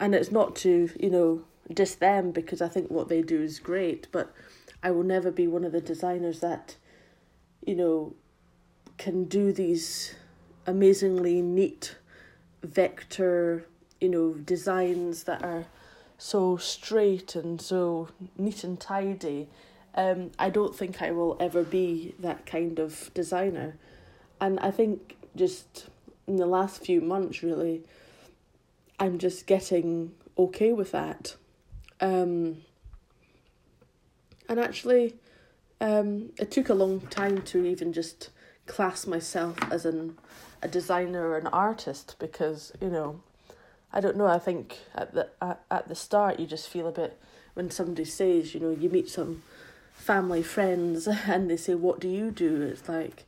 and 0.00 0.14
it's 0.14 0.30
not 0.30 0.54
to, 0.56 0.90
you 0.98 1.10
know, 1.10 1.44
diss 1.72 1.94
them 1.94 2.30
because 2.30 2.62
I 2.62 2.68
think 2.68 2.90
what 2.90 3.08
they 3.08 3.22
do 3.22 3.42
is 3.42 3.58
great, 3.58 4.06
but 4.12 4.32
I 4.82 4.90
will 4.90 5.02
never 5.02 5.30
be 5.30 5.46
one 5.46 5.64
of 5.64 5.72
the 5.72 5.80
designers 5.80 6.40
that, 6.40 6.76
you 7.68 7.74
know, 7.74 8.14
can 8.96 9.24
do 9.24 9.52
these 9.52 10.14
amazingly 10.66 11.42
neat 11.42 11.96
vector, 12.62 13.66
you 14.00 14.08
know, 14.08 14.32
designs 14.32 15.24
that 15.24 15.44
are 15.44 15.66
so 16.16 16.56
straight 16.56 17.34
and 17.34 17.60
so 17.60 18.08
neat 18.38 18.64
and 18.64 18.80
tidy. 18.80 19.48
Um, 19.94 20.30
I 20.38 20.48
don't 20.48 20.74
think 20.74 21.02
I 21.02 21.10
will 21.10 21.36
ever 21.38 21.62
be 21.62 22.14
that 22.20 22.46
kind 22.46 22.78
of 22.78 23.10
designer. 23.12 23.76
And 24.40 24.58
I 24.60 24.70
think 24.70 25.16
just 25.36 25.88
in 26.26 26.36
the 26.36 26.46
last 26.46 26.82
few 26.82 27.02
months, 27.02 27.42
really, 27.42 27.82
I'm 28.98 29.18
just 29.18 29.46
getting 29.46 30.12
okay 30.38 30.72
with 30.72 30.92
that. 30.92 31.36
Um, 32.00 32.62
and 34.48 34.58
actually, 34.58 35.16
um, 35.80 36.30
it 36.38 36.50
took 36.50 36.68
a 36.68 36.74
long 36.74 37.00
time 37.02 37.42
to 37.42 37.64
even 37.64 37.92
just 37.92 38.30
class 38.66 39.06
myself 39.06 39.56
as 39.70 39.84
an 39.84 40.18
a 40.60 40.68
designer 40.68 41.28
or 41.28 41.38
an 41.38 41.46
artist 41.46 42.16
because 42.18 42.72
you 42.80 42.88
know, 42.88 43.20
I 43.92 44.00
don't 44.00 44.16
know. 44.16 44.26
I 44.26 44.38
think 44.38 44.78
at 44.94 45.14
the 45.14 45.28
at, 45.40 45.62
at 45.70 45.88
the 45.88 45.94
start 45.94 46.40
you 46.40 46.46
just 46.46 46.68
feel 46.68 46.88
a 46.88 46.92
bit 46.92 47.18
when 47.58 47.72
somebody 47.72 48.04
says 48.04 48.54
you 48.54 48.60
know 48.60 48.70
you 48.70 48.88
meet 48.88 49.08
some 49.08 49.42
family 49.92 50.44
friends 50.44 51.08
and 51.26 51.50
they 51.50 51.56
say 51.56 51.74
what 51.74 51.98
do 51.98 52.06
you 52.06 52.30
do 52.30 52.62
it's 52.62 52.88
like 52.88 53.24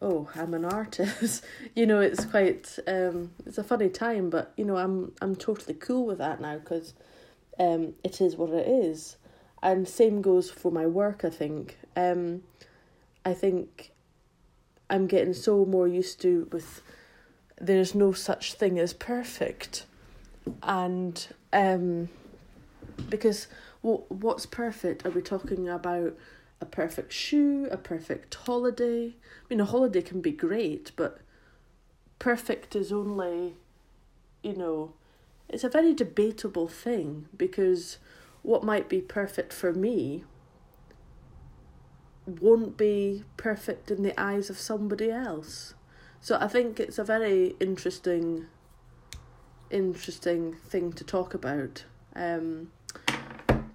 oh 0.00 0.30
i'm 0.34 0.54
an 0.54 0.64
artist 0.64 1.44
you 1.76 1.84
know 1.84 2.00
it's 2.00 2.24
quite 2.24 2.78
um 2.86 3.30
it's 3.44 3.58
a 3.58 3.62
funny 3.62 3.90
time 3.90 4.30
but 4.30 4.50
you 4.56 4.64
know 4.64 4.78
i'm 4.78 5.12
i'm 5.20 5.36
totally 5.36 5.74
cool 5.74 6.06
with 6.06 6.16
that 6.16 6.40
now 6.40 6.56
because 6.56 6.94
um 7.58 7.92
it 8.02 8.18
is 8.18 8.34
what 8.34 8.48
it 8.48 8.66
is 8.66 9.16
and 9.66 9.86
same 9.86 10.22
goes 10.22 10.50
for 10.50 10.70
my 10.70 10.86
work 10.86 11.24
i 11.24 11.30
think. 11.30 11.78
Um 11.96 12.42
i 13.24 13.34
think 13.34 13.90
i'm 14.88 15.06
getting 15.06 15.34
so 15.34 15.64
more 15.66 15.88
used 15.88 16.20
to 16.22 16.48
with 16.52 16.82
there's 17.60 17.94
no 17.94 18.12
such 18.12 18.54
thing 18.54 18.78
as 18.78 18.92
perfect. 18.92 19.84
And 20.62 21.26
um 21.52 22.08
because 23.10 23.48
what 23.80 24.10
what's 24.10 24.46
perfect? 24.46 25.04
Are 25.04 25.10
we 25.10 25.22
talking 25.22 25.68
about 25.68 26.14
a 26.60 26.66
perfect 26.66 27.12
shoe, 27.12 27.68
a 27.70 27.76
perfect 27.76 28.34
holiday. 28.34 29.08
I 29.08 29.44
mean, 29.50 29.60
a 29.60 29.64
holiday 29.64 30.02
can 30.02 30.20
be 30.20 30.32
great, 30.32 30.92
but 30.96 31.18
perfect 32.18 32.74
is 32.74 32.92
only, 32.92 33.54
you 34.42 34.54
know, 34.54 34.94
it's 35.48 35.64
a 35.64 35.68
very 35.68 35.92
debatable 35.92 36.68
thing 36.68 37.28
because 37.36 37.98
what 38.46 38.62
might 38.62 38.88
be 38.88 39.00
perfect 39.00 39.52
for 39.52 39.72
me 39.72 40.24
won't 42.26 42.76
be 42.76 43.24
perfect 43.36 43.90
in 43.90 44.02
the 44.02 44.18
eyes 44.20 44.50
of 44.50 44.58
somebody 44.58 45.10
else. 45.10 45.74
So 46.20 46.38
I 46.40 46.48
think 46.48 46.80
it's 46.80 46.98
a 46.98 47.04
very 47.04 47.54
interesting 47.60 48.46
interesting 49.68 50.54
thing 50.68 50.92
to 50.92 51.04
talk 51.04 51.34
about. 51.34 51.84
Um 52.14 52.70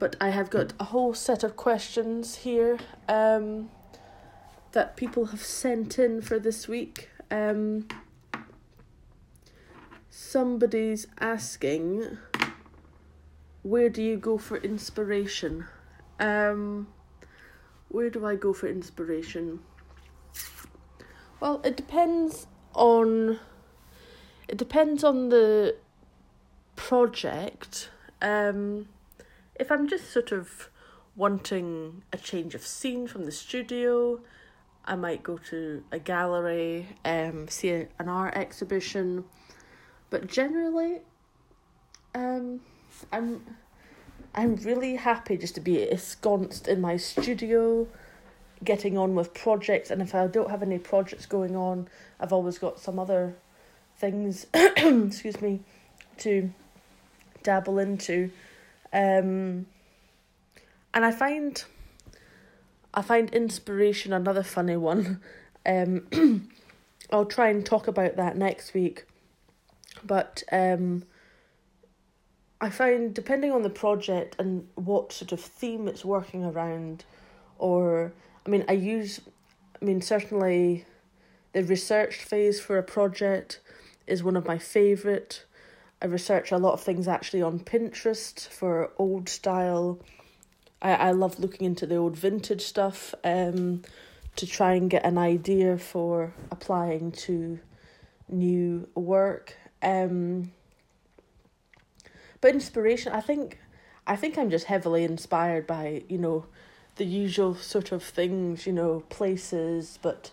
but 0.01 0.15
I 0.19 0.29
have 0.29 0.49
got 0.49 0.73
a 0.79 0.86
whole 0.86 1.13
set 1.13 1.43
of 1.43 1.55
questions 1.55 2.38
here 2.38 2.79
um, 3.07 3.69
that 4.71 4.97
people 4.97 5.25
have 5.25 5.43
sent 5.43 5.99
in 5.99 6.23
for 6.23 6.39
this 6.39 6.67
week. 6.67 7.12
Um, 7.29 7.88
somebody's 10.10 11.05
asking, 11.19 12.17
where 13.63 13.89
do 13.89 14.02
you 14.02 14.17
go 14.17 14.38
for 14.38 14.58
inspiration? 14.58 15.65
Um, 16.19 16.88
where 17.89 18.10
do 18.10 18.26
I 18.26 18.36
go 18.36 18.54
for 18.54 18.67
inspiration? 18.67 19.60
Well, 21.39 21.62
it 21.63 21.76
depends 21.76 22.47
on. 22.74 23.39
It 24.47 24.58
depends 24.58 25.04
on 25.04 25.30
the 25.30 25.76
project. 26.76 27.89
Um, 28.21 28.88
if 29.60 29.71
I'm 29.71 29.88
just 29.88 30.12
sort 30.12 30.32
of 30.32 30.69
wanting 31.15 32.04
a 32.13 32.17
change 32.17 32.56
of 32.56 32.65
scene 32.65 33.08
from 33.08 33.26
the 33.26 33.32
studio, 33.32 34.19
I 34.86 34.95
might 34.95 35.24
go 35.24 35.38
to 35.50 35.84
a 35.91 36.00
gallery, 36.00 36.88
um, 37.06 37.47
see 37.47 37.69
an 37.69 38.08
art 38.08 38.36
exhibition. 38.36 39.26
But 40.10 40.28
generally, 40.28 41.02
um, 42.13 42.62
I'm 43.12 43.42
I'm 44.34 44.56
really 44.58 44.96
happy 44.96 45.38
just 45.38 45.56
to 45.56 45.62
be 45.62 45.90
ensconced 45.90 46.68
in 46.68 46.80
my 46.80 46.98
studio, 46.98 47.88
getting 48.64 48.98
on 48.98 49.14
with 49.14 49.34
projects. 49.34 49.92
And 49.92 50.02
if 50.02 50.16
I 50.16 50.28
don't 50.28 50.50
have 50.50 50.62
any 50.64 50.80
projects 50.80 51.26
going 51.26 51.56
on, 51.56 51.90
I've 52.20 52.32
always 52.32 52.58
got 52.58 52.80
some 52.80 52.98
other 52.98 53.36
things, 53.98 54.48
excuse 54.54 55.42
me, 55.42 55.62
to 56.20 56.52
dabble 57.44 57.80
into. 57.80 58.32
Um, 58.94 59.66
and 60.94 61.06
I 61.06 61.12
find 61.12 61.64
I 62.94 63.02
find 63.02 63.30
inspiration 63.32 64.14
another 64.14 64.44
funny 64.44 64.78
one. 64.78 65.22
Um, 65.66 66.50
I'll 67.12 67.26
try 67.26 67.50
and 67.50 67.66
talk 67.66 67.88
about 67.88 68.16
that 68.16 68.38
next 68.38 68.74
week. 68.74 69.06
But 70.04 70.44
um, 70.52 71.04
I 72.63 72.69
find 72.69 73.12
depending 73.12 73.52
on 73.52 73.63
the 73.63 73.71
project 73.71 74.36
and 74.38 74.67
what 74.76 75.12
sort 75.12 75.32
of 75.32 75.41
theme 75.41 75.88
it's 75.88 76.06
working 76.06 76.45
around, 76.45 77.04
or 77.58 78.13
I 78.45 78.50
mean, 78.50 78.63
I 78.69 78.74
use, 78.74 79.19
I 79.82 79.86
mean, 79.86 80.00
certainly 80.02 80.86
the 81.54 81.63
research 81.63 82.17
phase 82.17 82.62
for 82.62 82.78
a 82.78 82.84
project 82.84 83.60
is 84.06 84.24
one 84.24 84.36
of 84.36 84.45
my 84.45 84.60
favourite. 84.60 85.43
I 86.04 86.06
research 86.06 86.52
a 86.52 86.58
lot 86.58 86.74
of 86.74 86.82
things 86.82 87.08
actually 87.08 87.41
on 87.41 87.60
Pinterest 87.60 88.47
for 88.47 88.91
old 88.97 89.28
style. 89.28 90.00
I, 90.84 90.93
I 90.93 91.12
love 91.12 91.39
looking 91.39 91.65
into 91.65 91.88
the 91.88 91.95
old 91.95 92.15
vintage 92.15 92.62
stuff 92.62 93.15
um, 93.24 93.82
to 94.36 94.45
try 94.45 94.74
and 94.74 94.88
get 94.88 95.04
an 95.04 95.17
idea 95.17 95.80
for 95.80 96.34
applying 96.52 97.12
to 97.12 97.60
new 98.30 98.88
work. 98.93 99.56
Um, 99.82 100.52
but 102.41 102.54
inspiration, 102.54 103.13
I 103.13 103.21
think, 103.21 103.60
I 104.06 104.15
think 104.15 104.38
I'm 104.38 104.49
just 104.49 104.65
heavily 104.65 105.04
inspired 105.04 105.65
by 105.65 106.04
you 106.10 106.17
know, 106.17 106.45
the 106.97 107.06
usual 107.06 107.56
sort 107.56 107.91
of 107.91 108.04
things, 108.04 108.67
you 108.67 108.73
know, 108.73 109.04
places, 109.10 109.97
but 110.01 110.32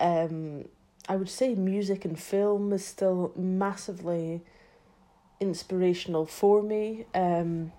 um, 0.00 0.66
I 1.08 1.16
would 1.16 1.28
say 1.28 1.54
music 1.54 2.04
and 2.04 2.18
film 2.18 2.72
is 2.72 2.84
still 2.84 3.32
massively 3.36 4.42
inspirational 5.40 6.26
for 6.26 6.62
me. 6.62 7.06
Um, 7.14 7.72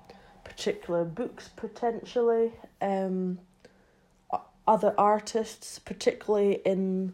particular 0.44 1.06
books 1.06 1.50
potentially. 1.56 2.52
Um, 2.82 3.40
other 4.68 4.94
artists, 4.98 5.80
particularly 5.80 6.62
in 6.66 7.14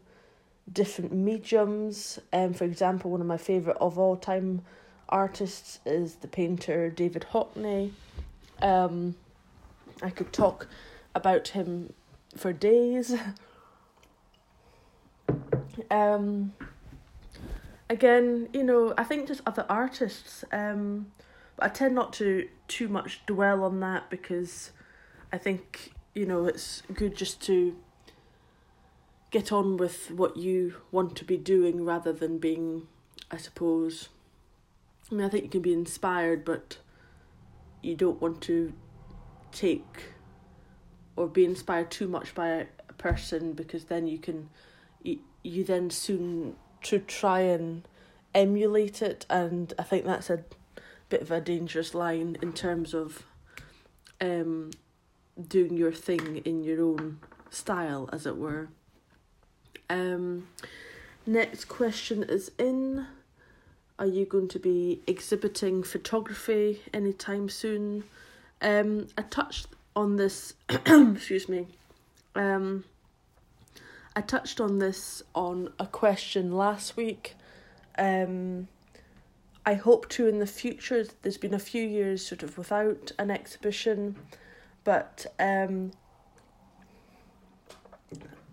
different 0.71 1.13
mediums. 1.13 2.19
Um, 2.33 2.53
for 2.53 2.65
example, 2.65 3.11
one 3.11 3.21
of 3.21 3.27
my 3.27 3.37
favourite 3.37 3.77
of 3.79 3.97
all 3.97 4.15
time 4.15 4.61
artists 5.09 5.79
is 5.85 6.15
the 6.15 6.27
painter 6.27 6.89
David 6.89 7.27
Hockney. 7.31 7.91
Um, 8.61 9.15
I 10.01 10.09
could 10.09 10.33
talk 10.33 10.67
about 11.15 11.49
him 11.49 11.93
for 12.35 12.53
days. 12.53 13.15
um, 15.91 16.53
again, 17.89 18.49
you 18.53 18.63
know, 18.63 18.93
I 18.97 19.03
think 19.03 19.27
just 19.27 19.41
other 19.45 19.65
artists. 19.69 20.43
Um, 20.51 21.11
but 21.55 21.65
I 21.65 21.69
tend 21.69 21.95
not 21.95 22.13
to 22.13 22.47
too 22.67 22.87
much 22.87 23.25
dwell 23.25 23.63
on 23.63 23.79
that 23.79 24.09
because 24.09 24.71
I 25.31 25.37
think 25.37 25.93
you 26.13 26.25
know 26.25 26.45
it's 26.45 26.83
good 26.93 27.15
just 27.15 27.41
to 27.43 27.75
get 29.31 29.51
on 29.51 29.77
with 29.77 30.11
what 30.11 30.37
you 30.37 30.75
want 30.91 31.15
to 31.17 31.25
be 31.25 31.37
doing 31.37 31.83
rather 31.83 32.13
than 32.13 32.37
being, 32.37 32.87
I 33.29 33.37
suppose. 33.37 34.09
I 35.11 35.15
mean, 35.15 35.25
I 35.25 35.29
think 35.29 35.45
you 35.45 35.49
can 35.49 35.61
be 35.61 35.73
inspired, 35.73 36.43
but 36.43 36.77
you 37.81 37.95
don't 37.95 38.21
want 38.21 38.41
to 38.41 38.73
take 39.51 40.13
or 41.15 41.27
be 41.27 41.45
inspired 41.45 41.89
too 41.89 42.07
much 42.07 42.35
by 42.35 42.47
a, 42.49 42.65
person 42.97 43.53
because 43.53 43.85
then 43.85 44.07
you 44.07 44.17
can 44.17 44.49
you, 45.03 45.19
you 45.43 45.63
then 45.63 45.89
soon 45.89 46.55
to 46.81 46.97
try 46.97 47.41
and 47.41 47.87
emulate 48.33 49.01
it 49.01 49.23
and 49.29 49.73
I 49.77 49.83
think 49.83 50.05
that's 50.05 50.31
a 50.31 50.43
bit 51.09 51.21
of 51.21 51.29
a 51.29 51.39
dangerous 51.39 51.93
line 51.93 52.37
in 52.41 52.53
terms 52.53 52.93
of 52.95 53.23
um 54.19 54.71
doing 55.47 55.77
your 55.77 55.91
thing 55.91 56.37
in 56.37 56.63
your 56.63 56.81
own 56.81 57.19
style 57.51 58.09
as 58.11 58.25
it 58.25 58.37
were. 58.37 58.69
Um 59.89 60.47
next 61.25 61.65
question 61.65 62.23
is 62.23 62.51
in 62.57 63.05
are 63.99 64.05
you 64.05 64.25
going 64.25 64.47
to 64.49 64.59
be 64.59 65.01
exhibiting 65.07 65.83
photography 65.83 66.81
anytime 66.93 67.49
soon? 67.49 68.03
Um, 68.61 69.07
I 69.17 69.23
touched 69.23 69.67
on 69.95 70.17
this. 70.17 70.53
excuse 70.69 71.49
me. 71.49 71.67
Um, 72.35 72.83
I 74.15 74.21
touched 74.21 74.59
on 74.61 74.79
this 74.79 75.23
on 75.33 75.73
a 75.79 75.87
question 75.87 76.51
last 76.51 76.95
week. 76.95 77.35
Um, 77.97 78.67
I 79.65 79.73
hope 79.73 80.07
to 80.09 80.27
in 80.27 80.39
the 80.39 80.47
future. 80.47 81.05
There's 81.23 81.37
been 81.37 81.55
a 81.55 81.59
few 81.59 81.83
years 81.83 82.25
sort 82.25 82.43
of 82.43 82.57
without 82.57 83.11
an 83.17 83.31
exhibition, 83.31 84.15
but 84.83 85.25
um, 85.39 85.91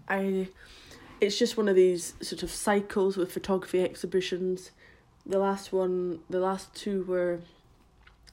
I. 0.09 0.49
It's 1.21 1.39
just 1.39 1.57
one 1.57 1.69
of 1.69 1.77
these 1.77 2.15
sort 2.21 2.43
of 2.43 2.51
cycles 2.51 3.17
with 3.17 3.33
photography 3.33 3.83
exhibitions 3.83 4.73
the 5.27 5.39
last 5.39 5.73
one, 5.73 6.21
the 6.29 6.41
last 6.41 6.75
two 6.75 7.03
were, 7.05 7.41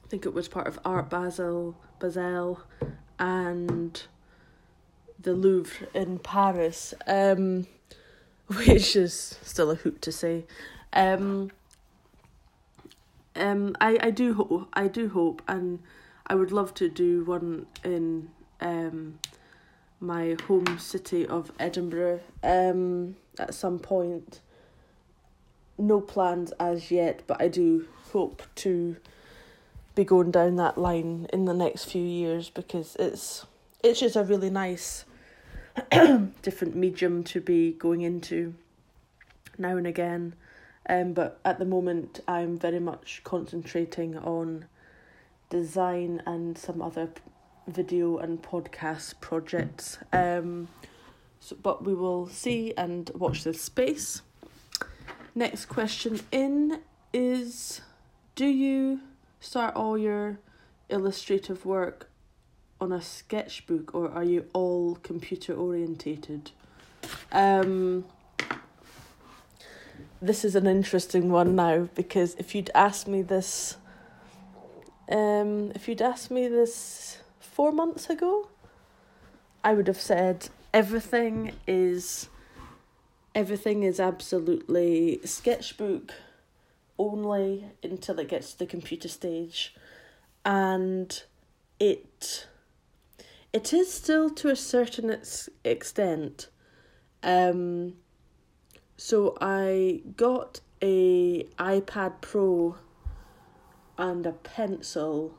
I 0.04 0.08
think 0.08 0.26
it 0.26 0.34
was 0.34 0.48
part 0.48 0.66
of 0.66 0.78
Art 0.84 1.08
Basel, 1.08 1.76
Basel, 1.98 2.60
and 3.18 4.02
the 5.18 5.32
Louvre 5.32 5.86
in 5.94 6.18
Paris, 6.18 6.94
um, 7.06 7.66
which 8.46 8.96
is 8.96 9.38
still 9.42 9.70
a 9.70 9.74
hoot 9.76 10.02
to 10.02 10.12
say. 10.12 10.44
Um, 10.92 11.50
um, 13.34 13.74
I, 13.80 13.98
I 14.00 14.10
do 14.10 14.34
hope 14.34 14.68
I 14.74 14.88
do 14.88 15.08
hope 15.08 15.42
and 15.48 15.78
I 16.26 16.34
would 16.34 16.52
love 16.52 16.74
to 16.74 16.88
do 16.88 17.24
one 17.24 17.66
in 17.82 18.28
um 18.60 19.18
my 20.00 20.36
home 20.46 20.78
city 20.78 21.26
of 21.26 21.50
Edinburgh 21.58 22.20
um 22.42 23.16
at 23.38 23.54
some 23.54 23.78
point 23.78 24.40
no 25.78 26.00
plans 26.00 26.52
as 26.52 26.90
yet, 26.90 27.22
but 27.26 27.40
I 27.40 27.48
do 27.48 27.86
hope 28.12 28.42
to 28.56 28.96
be 29.94 30.04
going 30.04 30.30
down 30.30 30.56
that 30.56 30.78
line 30.78 31.26
in 31.32 31.44
the 31.44 31.54
next 31.54 31.84
few 31.84 32.02
years 32.02 32.48
because 32.50 32.96
it's 32.98 33.46
it's 33.82 34.00
just 34.00 34.16
a 34.16 34.22
really 34.22 34.50
nice 34.50 35.04
different 36.42 36.76
medium 36.76 37.24
to 37.24 37.40
be 37.40 37.72
going 37.72 38.02
into 38.02 38.54
now 39.58 39.76
and 39.76 39.86
again. 39.86 40.34
Um, 40.88 41.12
but 41.12 41.40
at 41.44 41.58
the 41.58 41.64
moment, 41.64 42.20
I'm 42.26 42.58
very 42.58 42.80
much 42.80 43.22
concentrating 43.24 44.18
on 44.18 44.66
design 45.50 46.22
and 46.26 46.56
some 46.58 46.82
other 46.82 47.10
video 47.66 48.18
and 48.18 48.42
podcast 48.42 49.20
projects. 49.20 49.98
Um, 50.12 50.68
so, 51.40 51.56
but 51.62 51.84
we 51.84 51.94
will 51.94 52.26
see 52.26 52.72
and 52.76 53.10
watch 53.14 53.44
this 53.44 53.60
space. 53.60 54.22
Next 55.34 55.66
question 55.66 56.20
in 56.30 56.80
is 57.12 57.80
Do 58.34 58.44
you 58.44 59.00
start 59.40 59.74
all 59.74 59.96
your 59.96 60.38
illustrative 60.90 61.64
work 61.64 62.10
on 62.78 62.92
a 62.92 63.00
sketchbook 63.00 63.94
or 63.94 64.10
are 64.10 64.24
you 64.24 64.44
all 64.52 64.96
computer 64.96 65.54
orientated? 65.54 66.50
Um, 67.30 68.04
this 70.20 70.44
is 70.44 70.54
an 70.54 70.66
interesting 70.66 71.30
one 71.30 71.56
now 71.56 71.88
because 71.94 72.34
if 72.34 72.54
you'd 72.54 72.70
asked 72.74 73.08
me 73.08 73.22
this, 73.22 73.76
um, 75.10 75.72
if 75.74 75.88
you'd 75.88 76.02
asked 76.02 76.30
me 76.30 76.46
this 76.46 77.18
four 77.40 77.72
months 77.72 78.10
ago, 78.10 78.48
I 79.64 79.72
would 79.72 79.86
have 79.86 80.00
said 80.00 80.50
everything 80.74 81.52
is 81.66 82.28
everything 83.34 83.82
is 83.82 83.98
absolutely 84.00 85.20
sketchbook 85.24 86.12
only 86.98 87.64
until 87.82 88.18
it 88.18 88.28
gets 88.28 88.52
to 88.52 88.58
the 88.60 88.66
computer 88.66 89.08
stage. 89.08 89.74
And 90.44 91.22
it 91.78 92.46
it 93.52 93.72
is 93.72 93.92
still 93.92 94.30
to 94.30 94.48
a 94.48 94.56
certain 94.56 95.10
ex- 95.10 95.48
extent. 95.64 96.48
Um 97.22 97.94
so 99.02 99.36
i 99.40 100.00
got 100.16 100.60
a 100.80 101.42
ipad 101.58 102.20
pro 102.20 102.76
and 103.98 104.24
a 104.26 104.32
pencil 104.32 105.34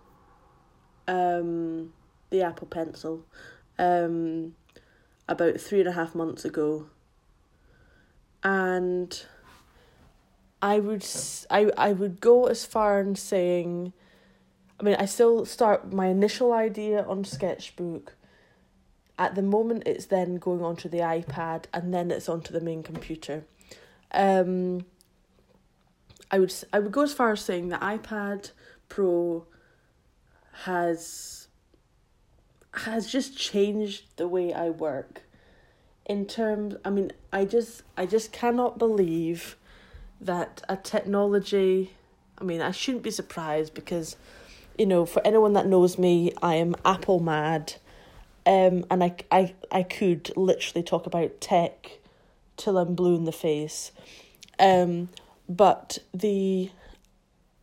um 1.08 1.94
the 2.30 2.42
apple 2.42 2.68
pencil 2.68 3.26
um 3.80 4.54
about 5.30 5.62
three 5.62 5.80
and 5.80 5.88
a 5.88 5.94
half 5.94 6.14
months 6.14 6.44
ago 6.44 6.88
and 8.44 9.26
I 10.62 10.80
would 10.80 11.06
I 11.50 11.72
I 11.78 11.94
would 11.94 12.20
go 12.20 12.46
as 12.46 12.66
far 12.66 13.00
in 13.00 13.16
saying, 13.16 13.94
I 14.80 14.84
mean, 14.84 14.96
I 15.00 15.06
still 15.06 15.46
start 15.46 15.94
my 15.94 16.08
initial 16.08 16.54
idea 16.54 17.04
on 17.04 17.24
sketchbook. 17.24 18.16
At 19.18 19.36
the 19.36 19.42
moment, 19.42 19.84
it's 19.86 20.08
then 20.08 20.38
going 20.38 20.62
onto 20.62 20.90
the 20.90 21.00
iPad, 21.00 21.66
and 21.74 21.94
then 21.94 22.12
it's 22.12 22.28
onto 22.28 22.52
the 22.52 22.62
main 22.62 22.82
computer. 22.82 23.46
Um, 24.12 24.86
I 26.32 26.40
would 26.40 26.54
I 26.72 26.80
would 26.80 26.92
go 26.92 27.02
as 27.02 27.14
far 27.14 27.32
as 27.32 27.42
saying 27.42 27.70
the 27.70 27.78
iPad 27.78 28.52
Pro 28.90 29.46
has 30.64 31.48
has 32.74 33.12
just 33.12 33.38
changed 33.38 34.18
the 34.18 34.28
way 34.28 34.54
I 34.54 34.70
work 34.70 35.23
in 36.06 36.26
terms 36.26 36.76
i 36.84 36.89
mean 36.89 37.12
i 37.32 37.46
just 37.46 37.84
i 37.98 38.06
just 38.06 38.32
cannot 38.32 38.78
believe 38.78 39.56
that 40.20 40.62
a 40.68 40.76
technology 40.76 41.94
i 42.39 42.44
mean 42.44 42.62
i 42.62 42.72
shouldn't 42.72 43.04
be 43.04 43.12
surprised 43.12 43.74
because 43.74 44.16
you 44.78 44.86
know 44.86 45.06
for 45.06 45.26
anyone 45.26 45.54
that 45.54 45.66
knows 45.68 45.98
me 45.98 46.32
i 46.42 46.56
am 46.56 46.76
apple 46.86 47.20
mad. 47.20 47.76
Um 48.46 48.86
and 48.92 49.04
i 49.04 49.16
i, 49.32 49.54
I 49.72 49.84
could 49.84 50.36
literally 50.36 50.84
talk 50.84 51.06
about 51.06 51.39
tech 51.39 52.00
till 52.58 52.78
i'm 52.78 52.96
blue 52.96 53.16
in 53.16 53.24
the 53.24 53.32
face. 53.32 53.92
Um 54.60 55.10
but 55.48 56.00
the 56.13 56.70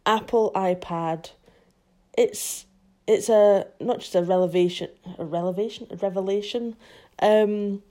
apple 0.06 0.50
ipad 0.54 1.30
it's 2.16 2.64
it's 3.06 3.28
a 3.28 3.66
not 3.80 4.00
just 4.00 4.14
a 4.14 4.22
revelation 4.22 4.88
a 5.18 5.24
revelation 5.24 5.86
a 5.90 5.96
revelation 5.96 6.76
um 7.20 7.82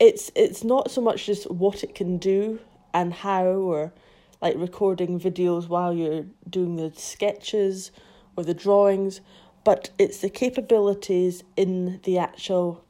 it's 0.00 0.30
it's 0.34 0.64
not 0.64 0.90
so 0.90 1.00
much 1.00 1.26
just 1.26 1.50
what 1.50 1.82
it 1.84 1.94
can 1.94 2.18
do 2.18 2.58
and 2.92 3.12
how 3.12 3.44
or 3.44 3.92
like 4.40 4.54
recording 4.56 5.18
videos 5.18 5.68
while 5.68 5.92
you're 5.92 6.24
doing 6.48 6.76
the 6.76 6.92
sketches 6.96 7.90
or 8.36 8.44
the 8.44 8.54
drawings 8.54 9.20
but 9.62 9.90
it's 9.98 10.18
the 10.18 10.28
capabilities 10.28 11.42
in 11.56 12.00
the 12.04 12.18
actual 12.18 12.84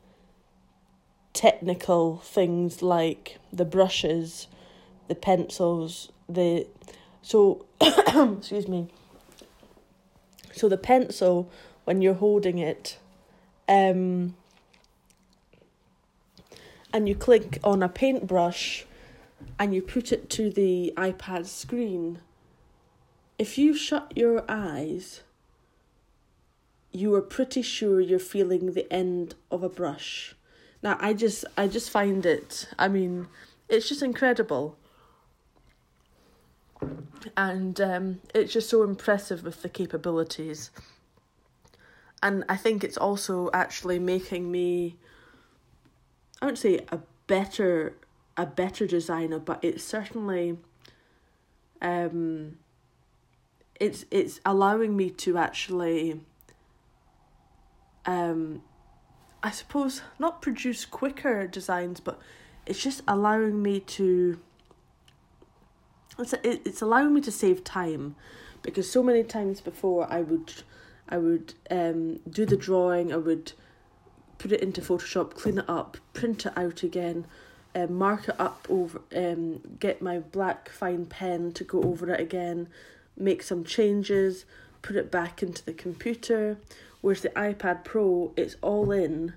technical 1.33 2.19
things 2.19 2.83
like 2.83 3.38
the 3.53 3.64
brushes 3.64 4.49
the 5.09 5.14
pencils 5.14 6.11
the 6.29 6.67
so 7.25 7.64
excuse 7.81 8.69
me. 8.69 8.88
So 10.53 10.69
the 10.69 10.77
pencil 10.77 11.51
when 11.85 12.03
you're 12.03 12.14
holding 12.14 12.59
it 12.59 12.99
um 13.67 14.37
and 16.94 17.09
you 17.09 17.14
click 17.16 17.59
on 17.64 17.83
a 17.83 17.88
paintbrush 17.88 18.87
and 19.59 19.74
you 19.74 19.83
put 19.83 20.12
it 20.12 20.30
to 20.30 20.48
the 20.48 20.94
iPad 20.96 21.44
screen, 21.46 22.20
if 23.37 23.59
you 23.59 23.74
shut 23.74 24.12
your 24.16 24.44
eyes, 24.48 25.22
you 26.92 27.12
are 27.16 27.20
pretty 27.20 27.62
sure 27.62 28.00
you're 28.00 28.20
feeling 28.20 28.72
the 28.72 28.90
end 28.92 29.35
of 29.50 29.64
a 29.64 29.68
brush. 29.68 30.37
Now 30.83 30.96
I 31.00 31.12
just 31.14 31.44
I 31.59 31.66
just 31.66 31.90
find 31.90 32.24
it 32.24 32.68
I 32.78 32.87
mean, 32.88 33.26
it's 33.68 33.88
just 33.88 34.02
incredible. 34.02 34.78
and 37.37 37.80
um, 37.80 38.20
it's 38.35 38.52
just 38.52 38.68
so 38.70 38.83
impressive 38.85 39.42
with 39.42 39.62
the 39.62 39.68
capabilities. 39.68 40.70
And 42.22 42.44
I 42.48 42.57
think 42.57 42.85
it's 42.85 42.96
also 42.96 43.50
actually 43.52 43.98
making 43.98 44.50
me, 44.50 44.96
I 46.44 46.46
wouldn't 46.46 46.59
say 46.59 46.80
a 46.92 46.98
better 47.26 47.94
a 48.37 48.44
better 48.44 48.87
designer, 48.87 49.38
but 49.38 49.64
it's 49.64 49.83
certainly 49.83 50.59
um 51.80 52.59
it's 53.80 54.04
it's 54.11 54.40
allowing 54.44 54.94
me 54.94 55.09
to 55.09 55.38
actually 55.38 56.20
um 58.04 58.61
I 59.42 59.52
suppose 59.52 60.02
not 60.18 60.42
produce 60.42 60.85
quicker 60.85 61.46
designs, 61.46 61.98
but 62.00 62.20
it's 62.66 62.83
just 62.83 63.00
allowing 63.09 63.62
me 63.62 63.80
to 63.80 64.38
it's 66.18 66.35
it's 66.44 66.83
allowing 66.83 67.14
me 67.14 67.22
to 67.22 67.33
save 67.33 67.64
time. 67.64 68.16
Because 68.61 68.90
so 68.90 69.02
many 69.02 69.22
times 69.24 69.62
before 69.62 70.07
I 70.12 70.20
would 70.20 70.52
I 71.09 71.16
would 71.16 71.54
um 71.70 72.16
do 72.28 72.44
the 72.44 72.59
drawing 72.59 73.14
I 73.14 73.16
would 73.16 73.52
put 74.44 74.52
it 74.52 74.61
into 74.61 74.83
Photoshop 74.83 75.35
clean 75.35 75.59
it 75.59 75.68
up 75.68 75.96
print 76.12 76.44
it 76.44 76.52
out 76.57 76.83
again 76.83 77.26
um, 77.74 77.94
mark 77.94 78.28
it 78.28 78.38
up 78.38 78.66
over 78.68 79.00
um 79.16 79.61
get 79.80 80.02
my 80.02 80.18
black 80.18 80.68
fine 80.68 81.07
pen 81.07 81.50
to 81.52 81.64
go 81.64 81.83
over 81.83 82.11
it 82.11 82.20
again 82.20 82.68
make 83.16 83.42
some 83.42 83.64
changes 83.64 84.44
put 84.85 84.96
it 84.96 85.11
back 85.11 85.42
into 85.42 85.64
the 85.64 85.72
computer. 85.72 86.59
Whereas 87.00 87.22
the 87.22 87.30
iPad 87.30 87.85
Pro 87.85 88.33
it's 88.37 88.57
all 88.61 88.92
in. 88.92 89.33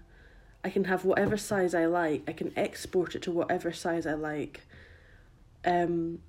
I 0.64 0.70
can 0.70 0.84
have 0.84 1.06
whatever 1.06 1.38
size 1.38 1.74
I 1.74 1.86
like. 1.86 2.24
I 2.28 2.34
can 2.34 2.52
export 2.58 3.16
it 3.16 3.22
to 3.24 3.32
whatever 3.32 3.72
size 3.72 4.06
I 4.06 4.14
like. 4.14 4.62
Um 5.66 6.20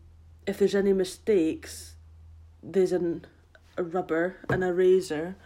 if 0.47 0.59
there's 0.59 0.75
any 0.75 0.93
mistakes, 0.95 1.95
there's 2.63 2.93
an 2.93 3.27
a 3.77 3.83
rubber 3.83 4.37
and 4.49 4.65
a 4.65 4.73
razor, 4.73 5.37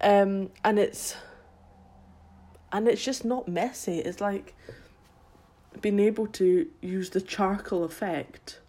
um, 0.00 0.50
and 0.64 0.78
it's 0.78 1.14
and 2.76 2.86
it's 2.88 3.02
just 3.02 3.24
not 3.24 3.48
messy. 3.48 4.00
It's 4.00 4.20
like 4.20 4.54
being 5.80 5.98
able 5.98 6.26
to 6.26 6.68
use 6.82 7.08
the 7.08 7.22
charcoal 7.22 7.84
effect, 7.84 8.60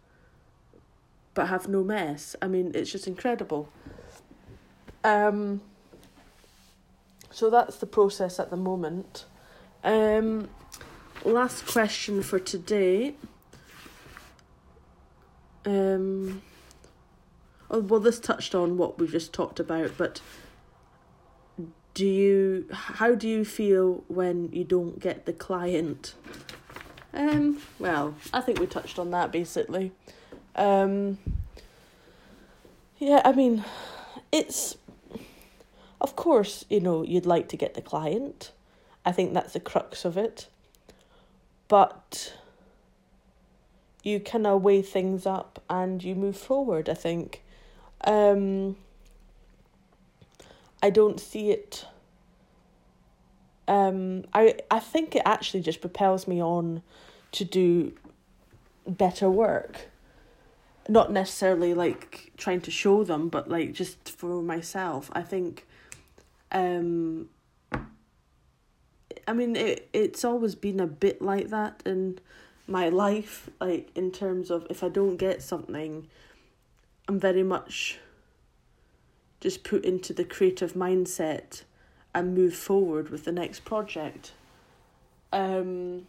but 1.34 1.48
have 1.48 1.68
no 1.68 1.84
mess. 1.84 2.34
I 2.42 2.48
mean, 2.48 2.72
it's 2.74 2.90
just 2.90 3.06
incredible. 3.06 3.68
Um. 5.04 5.60
So 7.32 7.50
that's 7.50 7.78
the 7.78 7.86
process 7.86 8.40
at 8.40 8.50
the 8.50 8.56
moment. 8.56 9.26
Um, 9.84 10.48
last 11.26 11.68
question 11.68 12.24
for 12.24 12.40
today. 12.40 13.14
Um, 15.66 16.42
oh, 17.70 17.82
well, 17.82 18.00
this 18.00 18.22
touched 18.22 18.56
on 18.56 18.78
what 18.78 18.98
we've 18.98 19.12
just 19.12 19.34
talked 19.34 19.60
about, 19.60 19.92
but 19.98 20.22
do 21.98 22.06
you 22.06 22.68
how 22.72 23.16
do 23.16 23.28
you 23.28 23.44
feel 23.44 24.04
when 24.08 24.50
you 24.52 24.64
don't 24.64 25.00
get 25.00 25.26
the 25.26 25.34
client? 25.34 26.14
Um, 27.12 27.60
well, 27.80 28.14
I 28.32 28.42
think 28.42 28.60
we 28.60 28.68
touched 28.68 29.00
on 29.00 29.10
that 29.12 29.32
basically. 29.32 29.92
Um, 30.56 31.18
yeah, 33.00 33.24
I 33.26 33.32
mean, 33.32 33.66
it's 34.32 34.78
of 36.00 36.16
course, 36.16 36.66
you 36.70 36.80
know, 36.80 37.02
you'd 37.02 37.26
like 37.26 37.50
to 37.50 37.58
get 37.58 37.74
the 37.74 37.82
client. 37.82 38.52
I 39.04 39.12
think 39.12 39.34
that's 39.34 39.54
the 39.54 39.60
crux 39.60 40.06
of 40.06 40.18
it. 40.18 40.50
But 41.68 42.36
you 44.04 44.20
kind 44.20 44.46
of 44.46 44.62
weigh 44.62 44.84
things 44.84 45.26
up 45.26 45.64
and 45.68 46.04
you 46.04 46.14
move 46.14 46.38
forward, 46.38 46.90
I 46.90 46.94
think. 46.94 47.44
Um, 48.02 48.76
I 50.88 50.90
don't 50.90 51.20
see 51.20 51.52
it. 51.52 51.86
Um, 53.68 54.24
I 54.32 54.56
I 54.72 54.80
think 54.80 55.18
it 55.18 55.22
actually 55.26 55.60
just 55.60 55.82
propels 55.82 56.30
me 56.30 56.42
on 56.42 56.82
to 57.34 57.44
do 57.44 57.92
better 58.88 59.30
work. 59.30 59.90
Not 60.88 61.12
necessarily 61.12 61.74
like 61.74 62.32
trying 62.38 62.62
to 62.62 62.72
show 62.72 63.04
them, 63.04 63.28
but 63.28 63.50
like 63.50 63.74
just 63.74 64.08
for 64.08 64.42
myself. 64.42 65.12
I 65.12 65.24
think 65.24 65.68
um 66.54 67.28
I 69.28 69.34
mean 69.34 69.58
it 69.58 69.90
it's 69.92 70.24
always 70.24 70.56
been 70.56 70.80
a 70.80 70.88
bit 70.88 71.22
like 71.22 71.50
that 71.50 71.84
in 71.86 72.20
my 72.66 72.88
life 72.88 73.50
like 73.60 73.92
in 73.94 74.10
terms 74.12 74.50
of 74.50 74.66
if 74.70 74.84
I 74.84 74.88
don't 74.88 75.18
get 75.18 75.42
something 75.42 76.08
I'm 77.10 77.20
very 77.20 77.44
much 77.44 78.00
just 79.40 79.64
put 79.64 79.86
into 79.86 80.14
the 80.14 80.24
creative 80.24 80.74
mindset 80.74 81.64
and 82.14 82.36
move 82.36 82.56
forward 82.56 83.10
with 83.10 83.26
the 83.26 83.32
next 83.32 83.66
project. 83.66 84.32
Um 85.32 86.08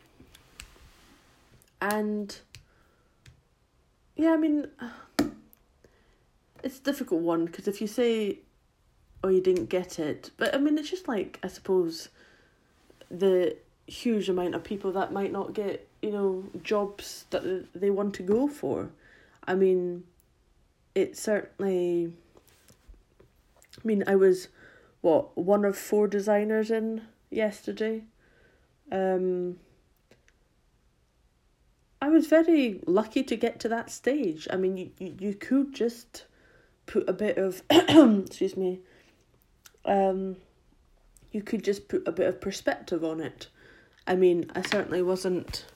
and 1.80 2.36
yeah 4.16 4.32
I 4.32 4.36
mean 4.36 4.68
it's 6.62 6.78
a 6.78 6.82
difficult 6.82 7.22
one 7.22 7.46
because 7.46 7.68
if 7.68 7.80
you 7.80 7.86
say 7.86 8.38
oh 9.22 9.28
you 9.28 9.40
didn't 9.40 9.66
get 9.66 9.98
it 9.98 10.30
but 10.36 10.54
I 10.54 10.58
mean 10.58 10.76
it's 10.78 10.90
just 10.90 11.06
like 11.06 11.38
I 11.42 11.48
suppose 11.48 12.08
the 13.10 13.56
huge 13.86 14.28
amount 14.28 14.54
of 14.54 14.62
people 14.62 14.92
that 14.92 15.12
might 15.12 15.32
not 15.32 15.54
get 15.54 15.88
you 16.02 16.10
know 16.10 16.44
jobs 16.62 17.24
that 17.30 17.66
they 17.74 17.90
want 17.90 18.14
to 18.14 18.22
go 18.22 18.46
for. 18.48 18.90
I 19.46 19.54
mean 19.54 20.04
it 20.94 21.16
certainly 21.16 22.12
i 23.78 23.86
mean 23.86 24.04
i 24.06 24.14
was 24.14 24.48
what 25.00 25.36
one 25.36 25.64
of 25.64 25.76
four 25.76 26.08
designers 26.08 26.70
in 26.70 27.02
yesterday. 27.30 28.02
Um 28.90 29.58
i 32.00 32.08
was 32.08 32.26
very 32.26 32.80
lucky 32.86 33.22
to 33.22 33.36
get 33.36 33.60
to 33.60 33.68
that 33.68 33.90
stage. 33.90 34.48
I 34.50 34.56
mean 34.56 34.76
you, 34.76 34.90
you, 34.98 35.14
you 35.18 35.34
could 35.34 35.72
just 35.72 36.24
put 36.86 37.08
a 37.08 37.12
bit 37.12 37.38
of 37.38 37.62
excuse 37.70 38.56
me 38.56 38.80
um 39.84 40.36
you 41.32 41.42
could 41.42 41.62
just 41.62 41.88
put 41.88 42.06
a 42.06 42.12
bit 42.12 42.26
of 42.26 42.40
perspective 42.40 43.04
on 43.04 43.20
it. 43.20 43.48
I 44.06 44.16
mean, 44.16 44.50
I 44.54 44.62
certainly 44.62 45.02
wasn't, 45.02 45.66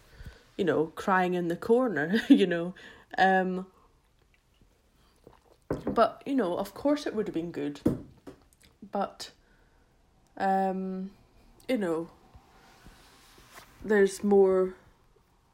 you 0.57 0.65
know, 0.65 0.87
crying 0.87 1.35
in 1.35 1.49
the 1.49 1.57
corner, 1.57 2.23
you 2.29 2.47
know. 2.47 2.75
Um, 3.19 3.67
but, 5.87 6.23
you 6.27 6.35
know, 6.35 6.57
of 6.57 6.75
course 6.75 7.07
it 7.07 7.15
would 7.15 7.27
have 7.27 7.35
been 7.35 7.51
good. 7.51 7.81
But, 8.91 9.31
um, 10.37 11.11
you 11.69 11.79
know, 11.79 12.11
there's 13.85 14.23
more, 14.23 14.75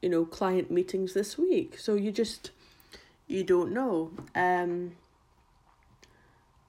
you 0.01 0.09
know, 0.09 0.25
client 0.25 0.69
meetings 0.69 1.13
this 1.13 1.37
week. 1.37 1.77
So 1.77 1.95
you 1.95 2.11
just, 2.11 2.51
you 3.27 3.43
don't 3.43 3.71
know. 3.71 4.11
Um, 4.35 4.95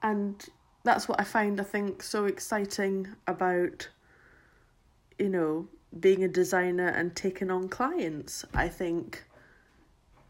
and 0.01 0.45
that's 0.83 1.07
what 1.07 1.19
I 1.19 1.23
find, 1.23 1.59
I 1.59 1.63
think, 1.63 2.01
so 2.03 2.25
exciting 2.25 3.09
about, 3.27 3.89
you 5.19 5.29
know, 5.29 5.67
being 5.99 6.23
a 6.23 6.27
designer 6.27 6.87
and 6.87 7.15
taking 7.15 7.51
on 7.51 7.69
clients. 7.69 8.45
I 8.53 8.67
think, 8.67 9.23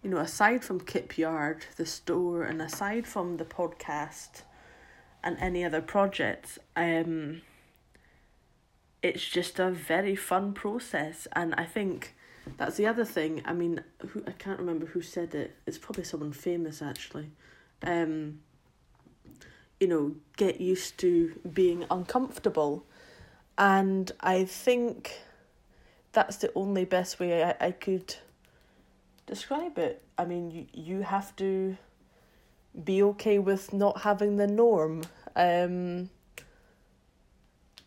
you 0.01 0.09
know, 0.09 0.17
aside 0.17 0.63
from 0.63 0.79
Kip 0.79 1.17
Yard, 1.17 1.65
the 1.77 1.85
store, 1.85 2.43
and 2.43 2.61
aside 2.61 3.05
from 3.05 3.37
the 3.37 3.45
podcast 3.45 4.41
and 5.23 5.37
any 5.39 5.63
other 5.63 5.81
projects, 5.81 6.57
um, 6.75 7.41
it's 9.03 9.27
just 9.27 9.59
a 9.59 9.69
very 9.69 10.15
fun 10.15 10.53
process. 10.53 11.27
And 11.33 11.53
I 11.55 11.65
think 11.65 12.15
that's 12.57 12.77
the 12.77 12.87
other 12.87 13.05
thing. 13.05 13.41
I 13.45 13.53
mean, 13.53 13.83
who 14.07 14.23
I 14.25 14.31
can't 14.31 14.59
remember 14.59 14.87
who 14.87 15.01
said 15.01 15.35
it. 15.35 15.55
It's 15.67 15.77
probably 15.77 16.03
someone 16.03 16.33
famous 16.33 16.81
actually. 16.81 17.29
Um, 17.83 18.39
you 19.79 19.87
know, 19.87 20.15
get 20.37 20.61
used 20.61 20.97
to 20.99 21.33
being 21.53 21.85
uncomfortable. 21.89 22.85
And 23.57 24.11
I 24.21 24.45
think 24.45 25.19
that's 26.11 26.37
the 26.37 26.51
only 26.55 26.85
best 26.85 27.19
way 27.19 27.43
I, 27.43 27.55
I 27.59 27.71
could 27.71 28.15
describe 29.25 29.77
it. 29.77 30.03
I 30.17 30.25
mean, 30.25 30.51
you, 30.51 30.65
you 30.73 31.01
have 31.01 31.35
to 31.37 31.77
be 32.83 33.03
okay 33.03 33.39
with 33.39 33.73
not 33.73 34.01
having 34.01 34.37
the 34.37 34.47
norm. 34.47 35.03
Um, 35.35 36.09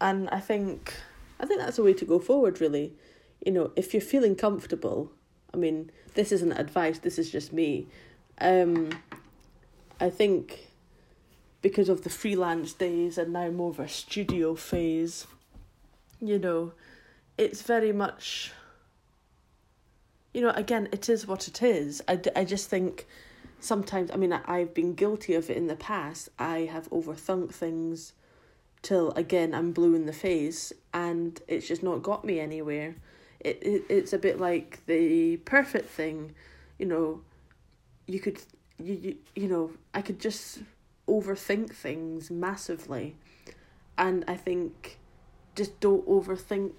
and 0.00 0.28
I 0.30 0.40
think 0.40 0.94
I 1.40 1.46
think 1.46 1.60
that's 1.60 1.78
a 1.78 1.82
way 1.82 1.94
to 1.94 2.04
go 2.04 2.18
forward 2.18 2.60
really. 2.60 2.92
You 3.44 3.52
know, 3.52 3.72
if 3.76 3.92
you're 3.92 4.00
feeling 4.00 4.36
comfortable, 4.36 5.12
I 5.52 5.56
mean, 5.56 5.90
this 6.14 6.32
isn't 6.32 6.52
advice, 6.52 6.98
this 6.98 7.18
is 7.18 7.30
just 7.30 7.52
me. 7.52 7.86
Um, 8.40 8.90
I 10.00 10.10
think 10.10 10.68
because 11.62 11.88
of 11.88 12.04
the 12.04 12.10
freelance 12.10 12.72
days 12.72 13.18
and 13.18 13.32
now 13.32 13.50
more 13.50 13.70
of 13.70 13.80
a 13.80 13.88
studio 13.88 14.54
phase, 14.54 15.26
you 16.20 16.38
know, 16.38 16.72
it's 17.38 17.62
very 17.62 17.92
much 17.92 18.52
you 20.34 20.42
know 20.42 20.50
again 20.50 20.88
it 20.92 21.08
is 21.08 21.26
what 21.26 21.48
it 21.48 21.62
is 21.62 22.02
I, 22.06 22.20
I 22.36 22.44
just 22.44 22.68
think 22.68 23.06
sometimes 23.64 24.10
I 24.10 24.16
mean 24.16 24.32
I, 24.32 24.40
I've 24.44 24.74
been 24.74 24.94
guilty 24.94 25.34
of 25.34 25.48
it 25.48 25.56
in 25.56 25.66
the 25.66 25.76
past. 25.76 26.28
I 26.38 26.68
have 26.70 26.90
overthunk 26.90 27.52
things 27.52 28.12
till 28.82 29.12
again 29.12 29.54
I'm 29.54 29.72
blue 29.72 29.94
in 29.94 30.04
the 30.04 30.12
face 30.12 30.72
and 30.92 31.40
it's 31.48 31.66
just 31.66 31.82
not 31.82 32.02
got 32.02 32.24
me 32.24 32.38
anywhere. 32.38 32.96
It, 33.40 33.58
it 33.62 33.84
it's 33.88 34.12
a 34.12 34.18
bit 34.18 34.38
like 34.38 34.84
the 34.86 35.38
perfect 35.38 35.88
thing, 35.88 36.34
you 36.78 36.86
know, 36.86 37.22
you 38.06 38.20
could 38.20 38.38
you, 38.78 38.94
you 38.94 39.16
you 39.34 39.48
know, 39.48 39.72
I 39.94 40.02
could 40.02 40.20
just 40.20 40.60
overthink 41.08 41.72
things 41.72 42.30
massively. 42.30 43.16
And 43.96 44.24
I 44.26 44.36
think 44.36 44.98
just 45.54 45.78
don't 45.80 46.06
overthink, 46.08 46.72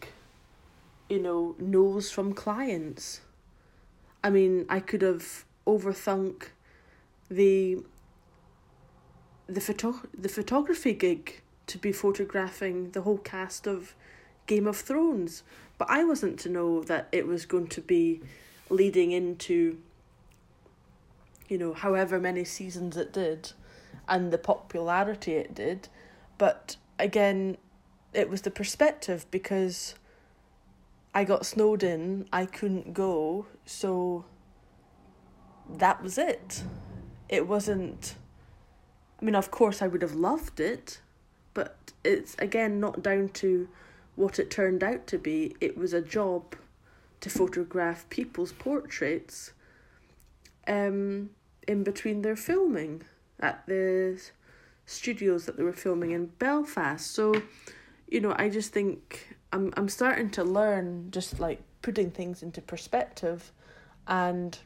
you 1.09 1.21
know, 1.21 1.55
no's 1.57 2.11
from 2.11 2.33
clients. 2.33 3.21
I 4.25 4.31
mean, 4.31 4.65
I 4.69 4.79
could 4.79 5.03
have 5.03 5.45
overthunk 5.67 6.47
the 7.29 7.77
the 9.45 9.61
photo 9.61 10.01
the 10.17 10.29
photography 10.29 10.93
gig 10.93 11.43
to 11.67 11.77
be 11.77 11.91
photographing 11.91 12.89
the 12.89 13.01
whole 13.01 13.19
cast 13.19 13.67
of 13.67 13.93
Game 14.47 14.65
of 14.65 14.77
Thrones. 14.77 15.43
But 15.77 15.91
I 15.91 16.03
wasn't 16.03 16.39
to 16.39 16.49
know 16.49 16.81
that 16.85 17.07
it 17.11 17.27
was 17.27 17.45
going 17.45 17.67
to 17.67 17.81
be 17.81 18.21
leading 18.71 19.11
into 19.11 19.77
you 21.47 21.59
know, 21.59 21.73
however 21.73 22.19
many 22.19 22.45
seasons 22.45 22.97
it 22.97 23.13
did 23.13 23.51
and 24.07 24.33
the 24.33 24.39
popularity 24.39 25.33
it 25.33 25.53
did. 25.53 25.87
But 26.39 26.77
again, 26.97 27.57
it 28.11 28.27
was 28.27 28.41
the 28.41 28.49
perspective 28.49 29.27
because 29.29 29.93
I 31.15 31.23
got 31.23 31.45
snowed 31.45 31.81
in, 31.81 32.27
I 32.33 32.45
couldn't 32.45 32.93
go, 32.93 33.45
so 33.65 34.25
that 35.77 36.03
was 36.03 36.17
it. 36.17 36.63
It 37.29 37.47
wasn't. 37.47 38.15
I 39.21 39.23
mean, 39.23 39.33
of 39.33 39.49
course, 39.49 39.81
I 39.81 39.87
would 39.87 40.01
have 40.01 40.13
loved 40.13 40.59
it, 40.59 40.99
but 41.53 41.93
it's 42.03 42.35
again 42.37 42.81
not 42.81 43.01
down 43.01 43.29
to 43.29 43.69
what 44.17 44.39
it 44.39 44.51
turned 44.51 44.83
out 44.83 45.07
to 45.07 45.17
be. 45.17 45.55
It 45.61 45.77
was 45.77 45.93
a 45.93 46.01
job 46.01 46.57
to 47.21 47.29
photograph 47.29 48.07
people's 48.09 48.51
portraits 48.51 49.53
um, 50.67 51.29
in 51.65 51.83
between 51.85 52.23
their 52.23 52.35
filming 52.35 53.03
at 53.39 53.65
the 53.67 54.21
studios 54.85 55.45
that 55.45 55.55
they 55.55 55.63
were 55.63 55.71
filming 55.71 56.11
in 56.11 56.25
Belfast. 56.25 57.09
So, 57.09 57.41
you 58.09 58.19
know, 58.19 58.35
I 58.37 58.49
just 58.49 58.73
think 58.73 59.34
I'm 59.51 59.73
I'm 59.77 59.89
starting 59.89 60.29
to 60.31 60.43
learn 60.43 61.11
just 61.11 61.39
like 61.39 61.61
putting 61.81 62.11
things 62.11 62.43
into 62.43 62.61
perspective 62.61 63.51
and 64.07 64.57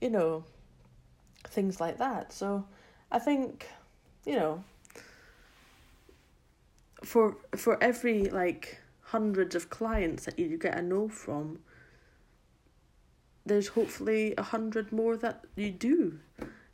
you 0.00 0.10
know 0.10 0.44
things 1.44 1.80
like 1.80 1.98
that. 1.98 2.32
So, 2.32 2.64
I 3.10 3.18
think 3.18 3.66
you 4.24 4.36
know 4.36 4.64
for 7.04 7.36
for 7.56 7.82
every 7.82 8.24
like 8.24 8.80
hundreds 9.02 9.54
of 9.54 9.70
clients 9.70 10.24
that 10.26 10.38
you 10.38 10.58
get 10.58 10.76
a 10.76 10.82
no 10.82 11.08
from 11.08 11.58
there's 13.46 13.68
hopefully 13.68 14.34
a 14.36 14.42
hundred 14.42 14.92
more 14.92 15.16
that 15.16 15.44
you 15.56 15.70
do 15.70 16.18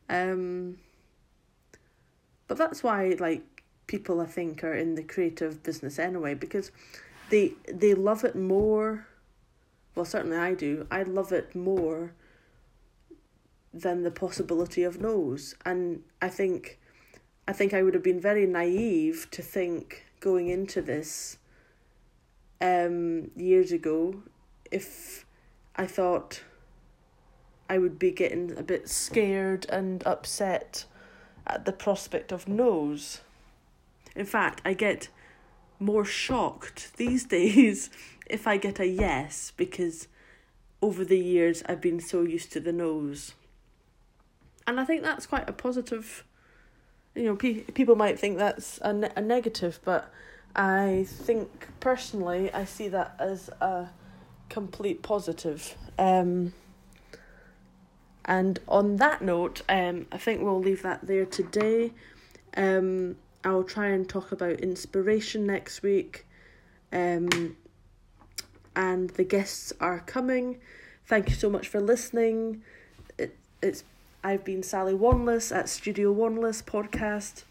um 0.09 0.77
but 2.49 2.59
that's 2.59 2.83
why 2.83 3.15
like 3.21 3.63
people 3.87 4.21
i 4.21 4.27
think 4.27 4.65
are 4.65 4.75
in 4.75 4.95
the 4.95 5.03
creative 5.03 5.63
business 5.63 5.99
anyway 5.99 6.35
because 6.35 6.73
they 7.31 7.53
they 7.73 7.95
love 7.95 8.25
it 8.25 8.37
more 8.37 9.07
well 9.95 10.05
certainly 10.05 10.37
i 10.37 10.55
do 10.55 10.87
i 10.91 11.03
love 11.03 11.33
it 11.33 11.55
more 11.55 12.13
than 13.73 14.03
the 14.03 14.11
possibility 14.11 14.83
of 14.83 15.01
no's 15.01 15.55
and 15.65 16.03
i 16.23 16.29
think 16.29 16.79
i 17.49 17.53
think 17.53 17.73
i 17.75 17.83
would 17.83 17.95
have 17.95 18.03
been 18.03 18.21
very 18.21 18.47
naive 18.47 19.27
to 19.31 19.43
think 19.43 20.05
going 20.21 20.49
into 20.49 20.81
this 20.81 21.39
um 22.61 23.31
years 23.37 23.73
ago 23.73 24.23
if 24.71 25.27
i 25.77 25.87
thought 25.87 26.43
i 27.69 27.79
would 27.79 27.99
be 27.99 28.11
getting 28.11 28.57
a 28.57 28.63
bit 28.63 28.89
scared 28.89 29.67
and 29.71 30.07
upset 30.07 30.85
at 31.47 31.65
the 31.65 31.73
prospect 31.73 32.33
of 32.33 32.49
no's. 32.49 33.21
In 34.17 34.27
fact, 34.27 34.63
I 34.65 34.75
get 34.75 35.09
more 35.79 36.05
shocked 36.05 36.97
these 36.97 37.25
days 37.39 37.91
if 38.27 38.47
I 38.47 38.57
get 38.57 38.81
a 38.81 38.87
yes 38.87 39.53
because 39.57 40.09
over 40.81 41.05
the 41.05 41.19
years 41.19 41.63
I've 41.67 41.81
been 41.81 42.01
so 42.01 42.23
used 42.23 42.53
to 42.53 42.61
the 42.61 42.73
no's. 42.73 43.35
And 44.67 44.81
I 44.81 44.85
think 44.85 45.03
that's 45.03 45.27
quite 45.27 45.49
a 45.49 45.53
positive. 45.53 46.25
You 47.15 47.25
know, 47.25 47.37
pe- 47.37 47.61
people 47.61 47.97
might 47.97 48.19
think 48.19 48.39
that's 48.39 48.79
a, 48.83 48.93
ne- 48.93 49.13
a 49.15 49.21
negative, 49.21 49.79
but 49.85 50.11
I 50.57 51.07
think 51.09 51.69
personally 51.81 52.53
I 52.53 52.65
see 52.65 52.89
that 52.89 53.15
as 53.19 53.51
a 53.61 53.91
complete 54.49 55.03
positive. 55.03 55.77
Um, 55.99 56.55
and 58.25 58.59
on 58.69 58.97
that 58.97 59.21
note, 59.21 59.63
um, 59.69 60.07
I 60.11 60.19
think 60.19 60.41
we'll 60.41 60.61
leave 60.61 60.83
that 60.83 61.07
there 61.07 61.27
today. 61.27 61.93
Um, 62.57 63.17
I'll 63.45 63.65
try 63.65 63.89
and 63.89 64.09
talk 64.09 64.33
about 64.33 64.61
inspiration 64.61 65.47
next 65.47 65.83
week. 65.83 66.27
Um, 66.93 67.57
and 68.75 69.11
the 69.11 69.25
guests 69.25 69.73
are 69.81 70.01
coming. 70.01 70.59
Thank 71.07 71.29
you 71.29 71.35
so 71.35 71.51
much 71.51 71.69
for 71.69 71.81
listening. 71.81 72.63
It, 73.19 73.37
it's 73.63 73.85
I've 74.23 74.45
been 74.45 74.63
Sally 74.63 74.95
Wanless 74.95 75.55
at 75.55 75.69
Studio 75.69 76.13
Wanless 76.15 76.63
podcast, 76.63 77.43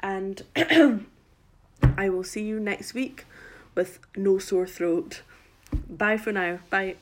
and 0.00 0.42
I 1.96 2.08
will 2.08 2.24
see 2.24 2.42
you 2.42 2.58
next 2.58 2.92
week 2.92 3.24
with 3.74 4.00
no 4.16 4.38
sore 4.38 4.66
throat. 4.66 5.22
Bye 5.88 6.16
for 6.16 6.32
now. 6.32 6.58
Bye. 6.70 6.96